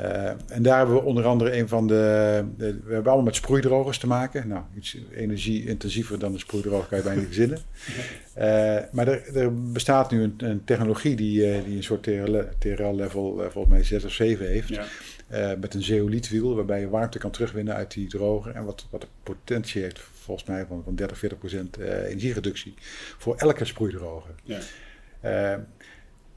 Uh, 0.00 0.28
en 0.48 0.62
daar 0.62 0.76
hebben 0.76 0.94
we 0.94 1.02
onder 1.02 1.24
andere 1.24 1.58
een 1.58 1.68
van 1.68 1.86
de, 1.86 2.44
de, 2.56 2.80
We 2.84 2.92
hebben 2.92 3.12
allemaal 3.12 3.22
met 3.22 3.34
sproeidrogers 3.34 3.98
te 3.98 4.06
maken. 4.06 4.48
Nou, 4.48 4.62
iets 4.76 4.96
energie-intensiever 5.14 6.18
dan 6.18 6.32
een 6.32 6.38
sproeidroger 6.38 6.88
kan 6.88 6.98
je 6.98 7.04
bijna 7.04 7.20
niet. 7.20 7.38
Uh, 7.38 7.54
maar 8.96 9.08
er, 9.08 9.36
er, 9.36 9.72
bestaat 9.72 10.10
nu 10.10 10.22
een, 10.22 10.34
een 10.36 10.64
technologie 10.64 11.16
die, 11.16 11.56
uh, 11.56 11.64
die 11.64 11.76
een 11.76 11.82
soort 11.82 12.02
TRL-level 12.58 13.46
volgens 13.50 13.74
mij 13.74 13.84
6 13.84 14.04
of 14.04 14.12
7 14.12 14.46
heeft. 14.46 14.68
Ja. 14.68 15.56
met 15.60 15.74
een 15.74 15.82
zeolietwiel 15.82 16.54
waarbij 16.54 16.80
je 16.80 16.88
warmte 16.88 17.18
kan 17.18 17.30
terugwinnen 17.30 17.74
uit 17.74 17.92
die 17.92 18.08
droger. 18.08 18.54
En 18.54 18.64
wat, 18.64 18.86
wat 18.90 19.00
de 19.00 19.06
potentie 19.22 19.82
heeft 19.82 20.00
volgens 20.00 20.48
mij 20.48 20.66
van, 20.66 20.82
van 20.84 20.94
30, 20.94 21.18
40 21.18 21.38
procent 21.38 21.76
energiereductie 21.76 22.74
voor 23.18 23.36
elke 23.36 23.64
sproeidroger. 23.64 24.34
Ja 24.42 24.58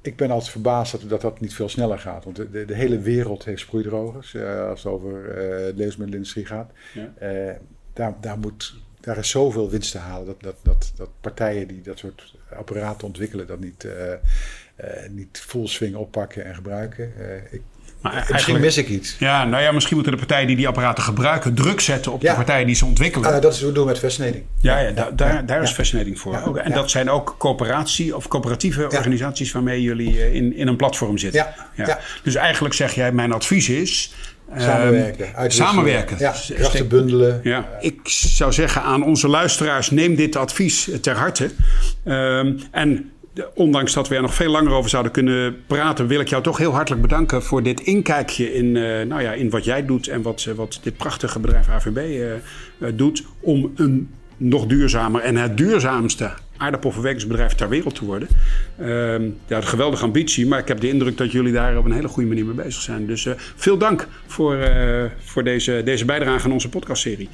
ik 0.06 0.16
ben 0.16 0.32
altijd 0.32 0.52
verbaasd 0.52 0.92
dat, 0.92 1.10
dat 1.10 1.22
dat 1.22 1.40
niet 1.40 1.54
veel 1.54 1.70
sneller 1.70 2.00
gaat. 2.00 2.24
Want 2.24 2.36
de, 2.36 2.66
de 2.66 2.76
hele 2.76 3.00
wereld 3.00 3.46
heeft 3.46 3.62
sproeidrogers 3.62 4.34
uh, 4.34 4.70
als 4.70 4.84
het 4.84 4.92
over 4.92 5.12
uh, 5.12 5.36
de 5.36 5.74
levensmiddelenindustrie 5.76 6.46
gaat. 6.46 6.72
Ja. 6.94 7.14
Uh, 7.22 7.54
daar, 7.94 8.16
daar, 8.22 8.40
moet, 8.40 8.76
daar 9.00 9.18
is 9.18 9.30
zoveel 9.30 9.70
winst 9.70 9.92
te 9.92 9.98
halen 9.98 10.26
dat, 10.26 10.42
dat, 10.42 10.56
dat, 10.62 10.92
dat 10.96 11.10
partijen 11.22 11.68
die 11.68 11.82
dat 11.82 12.00
soort 12.00 12.36
apparaten 12.50 13.08
ontwikkelen, 13.08 13.48
dat 13.48 13.60
niet, 13.60 13.88
niet 15.10 15.40
full 15.40 15.68
swing 15.68 15.96
oppakken 15.96 16.46
en 16.46 16.56
gebruiken. 16.56 17.14
ik, 17.52 17.62
maar 18.14 18.28
misschien 18.32 18.60
mis 18.60 18.78
ik 18.78 18.90
iets. 18.90 19.16
Ja, 19.20 19.46
nou 19.46 19.64
ja, 19.64 19.72
misschien 19.72 19.96
moeten 19.96 20.14
de 20.14 20.20
partijen 20.20 20.48
die 20.48 20.56
die 20.56 20.68
apparaten 20.68 21.04
gebruiken 21.04 21.54
druk 21.54 21.80
zetten 21.80 22.12
op 22.12 22.22
de 22.22 22.34
partijen 22.36 22.66
die 22.66 22.76
ze 22.76 22.86
ontwikkelen. 22.86 23.36
Uh, 23.36 23.42
dat 23.42 23.54
is 23.54 23.60
wat 23.60 23.70
we 23.70 23.76
doen 23.76 23.86
met 23.86 24.00
Fascinating. 24.00 24.44
Ja, 24.62 24.80
ja, 24.80 24.92
da 24.92 25.12
daar, 25.12 25.46
daar 25.46 25.62
is 25.62 25.72
Fascinating 25.72 26.20
voor. 26.20 26.58
en 26.58 26.72
dat 26.72 26.90
zijn 26.90 27.10
ook 27.10 27.36
coöperatie 27.38 28.16
of 28.16 28.28
coöperatieve 28.28 28.84
organisaties 28.84 29.52
waarmee 29.52 29.82
jullie 29.82 30.22
eh, 30.22 30.34
in, 30.34 30.56
in 30.56 30.68
een 30.68 30.76
platform 30.76 31.18
zitten. 31.18 31.48
Ja. 31.76 32.00
Dus 32.24 32.36
eigenlijk 32.36 32.74
zeg 32.74 32.94
jij, 32.94 33.12
mijn 33.12 33.32
advies 33.32 33.70
is. 33.70 34.14
Samenwerken. 34.58 35.44
Um, 35.44 35.52
samenwerken. 35.52 36.18
Ja, 36.20 36.34
krachten 36.56 36.88
bundelen. 36.88 37.40
Ja. 37.44 37.70
Ik 37.80 38.00
zou 38.04 38.54
zeggen 38.54 38.82
aan 38.82 39.04
onze 39.04 39.28
luisteraars: 39.28 39.90
neem 39.90 40.16
dit 40.16 40.36
advies 40.36 40.90
ter 41.02 41.16
harte. 41.16 41.50
Um, 42.06 42.60
en 42.72 43.12
ondanks 43.54 43.94
dat 43.94 44.08
we 44.08 44.16
er 44.16 44.22
nog 44.22 44.36
veel 44.36 44.52
langer 44.52 44.72
over 44.72 44.90
zouden 44.90 45.12
kunnen 45.12 45.56
praten, 45.68 46.08
wil 46.08 46.20
ik 46.20 46.28
jou 46.28 46.44
toch 46.44 46.58
heel 46.58 46.74
hartelijk 46.74 47.02
bedanken 47.02 47.44
voor 47.44 47.64
dit 47.64 47.80
inkijkje 47.80 48.54
in, 48.54 48.66
uh, 48.66 49.02
nou 49.02 49.22
ja, 49.22 49.34
in 49.34 49.50
wat 49.50 49.66
jij 49.66 49.86
doet 49.86 50.08
en 50.08 50.22
wat, 50.22 50.44
wat 50.56 50.80
dit 50.84 50.98
prachtige 50.98 51.40
bedrijf 51.40 51.70
AVB 51.70 51.98
uh, 51.98 52.90
doet 52.94 53.24
om 53.40 53.72
een 53.76 54.10
nog 54.38 54.66
duurzamer 54.66 55.22
en 55.22 55.36
het 55.36 55.58
duurzaamste 55.58 56.32
aardappelverwerkingsbedrijf 56.58 57.54
ter 57.54 57.70
wereld 57.70 57.96
te 57.96 58.06
worden. 58.06 58.28
Ehm, 58.80 59.24
ja, 59.48 59.58
een 59.58 59.64
geweldige 59.64 60.04
ambitie, 60.04 60.48
maar 60.48 60.60
ik 60.60 60.68
heb 60.68 60.80
de 60.80 60.90
indruk 60.90 61.18
dat 61.18 61.32
jullie 61.32 61.54
daar 61.54 61.78
op 61.78 61.86
een 61.86 61.92
hele 61.92 62.08
goede 62.08 62.30
manier 62.30 62.46
mee 62.46 62.66
bezig 62.66 62.82
zijn. 62.82 63.08
Dus 63.08 63.28
veel 63.56 63.78
dank 63.78 64.08
voor, 64.28 64.72
voor 65.20 65.44
deze, 65.44 65.82
deze 65.86 66.06
bijdrage 66.06 66.46
aan 66.46 66.52
onze 66.52 66.70
podcastserie. 66.70 67.30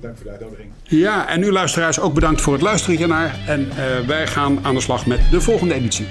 Dank 0.00 0.16
voor 0.16 0.24
de 0.24 0.30
uitnodiging. 0.30 0.70
Ja, 0.82 1.28
en 1.28 1.42
u 1.42 1.52
luisteraars 1.52 2.00
ook 2.00 2.14
bedankt 2.14 2.40
voor 2.40 2.52
het 2.52 2.62
luisteren 2.62 2.96
hiernaar. 2.96 3.38
En 3.46 3.60
uh, 3.60 3.66
wij 4.06 4.26
gaan 4.26 4.64
aan 4.64 4.74
de 4.74 4.80
slag 4.80 5.06
met 5.06 5.20
de 5.30 5.40
volgende 5.40 5.74
editie. 5.74 6.06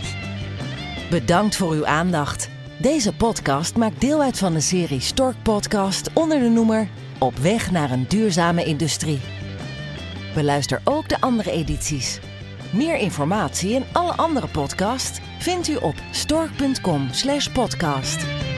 Bedankt 1.10 1.56
voor 1.56 1.72
uw 1.72 1.86
aandacht. 1.86 2.50
Deze 2.78 3.14
podcast 3.14 3.76
maakt 3.76 4.02
deel 4.02 4.22
uit 4.22 4.38
van 4.38 4.54
de 4.54 4.62
serie 4.62 5.00
Stork 5.00 5.36
Podcast 5.44 6.10
onder 6.14 6.40
de 6.40 6.50
noemer 6.50 6.88
Op 7.20 7.38
weg 7.38 7.72
naar 7.72 7.92
een 7.92 8.06
duurzame 8.08 8.64
industrie. 8.64 9.20
Beluister 10.34 10.82
ook 10.84 11.10
de 11.10 11.22
andere 11.22 11.52
edities. 11.52 12.20
Meer 12.74 12.96
informatie 12.96 13.76
en 13.76 13.84
alle 13.92 14.12
andere 14.12 14.48
podcasts 14.48 15.20
vindt 15.40 15.68
u 15.68 15.76
op 15.76 15.96
stork.com/podcast. 16.12 18.49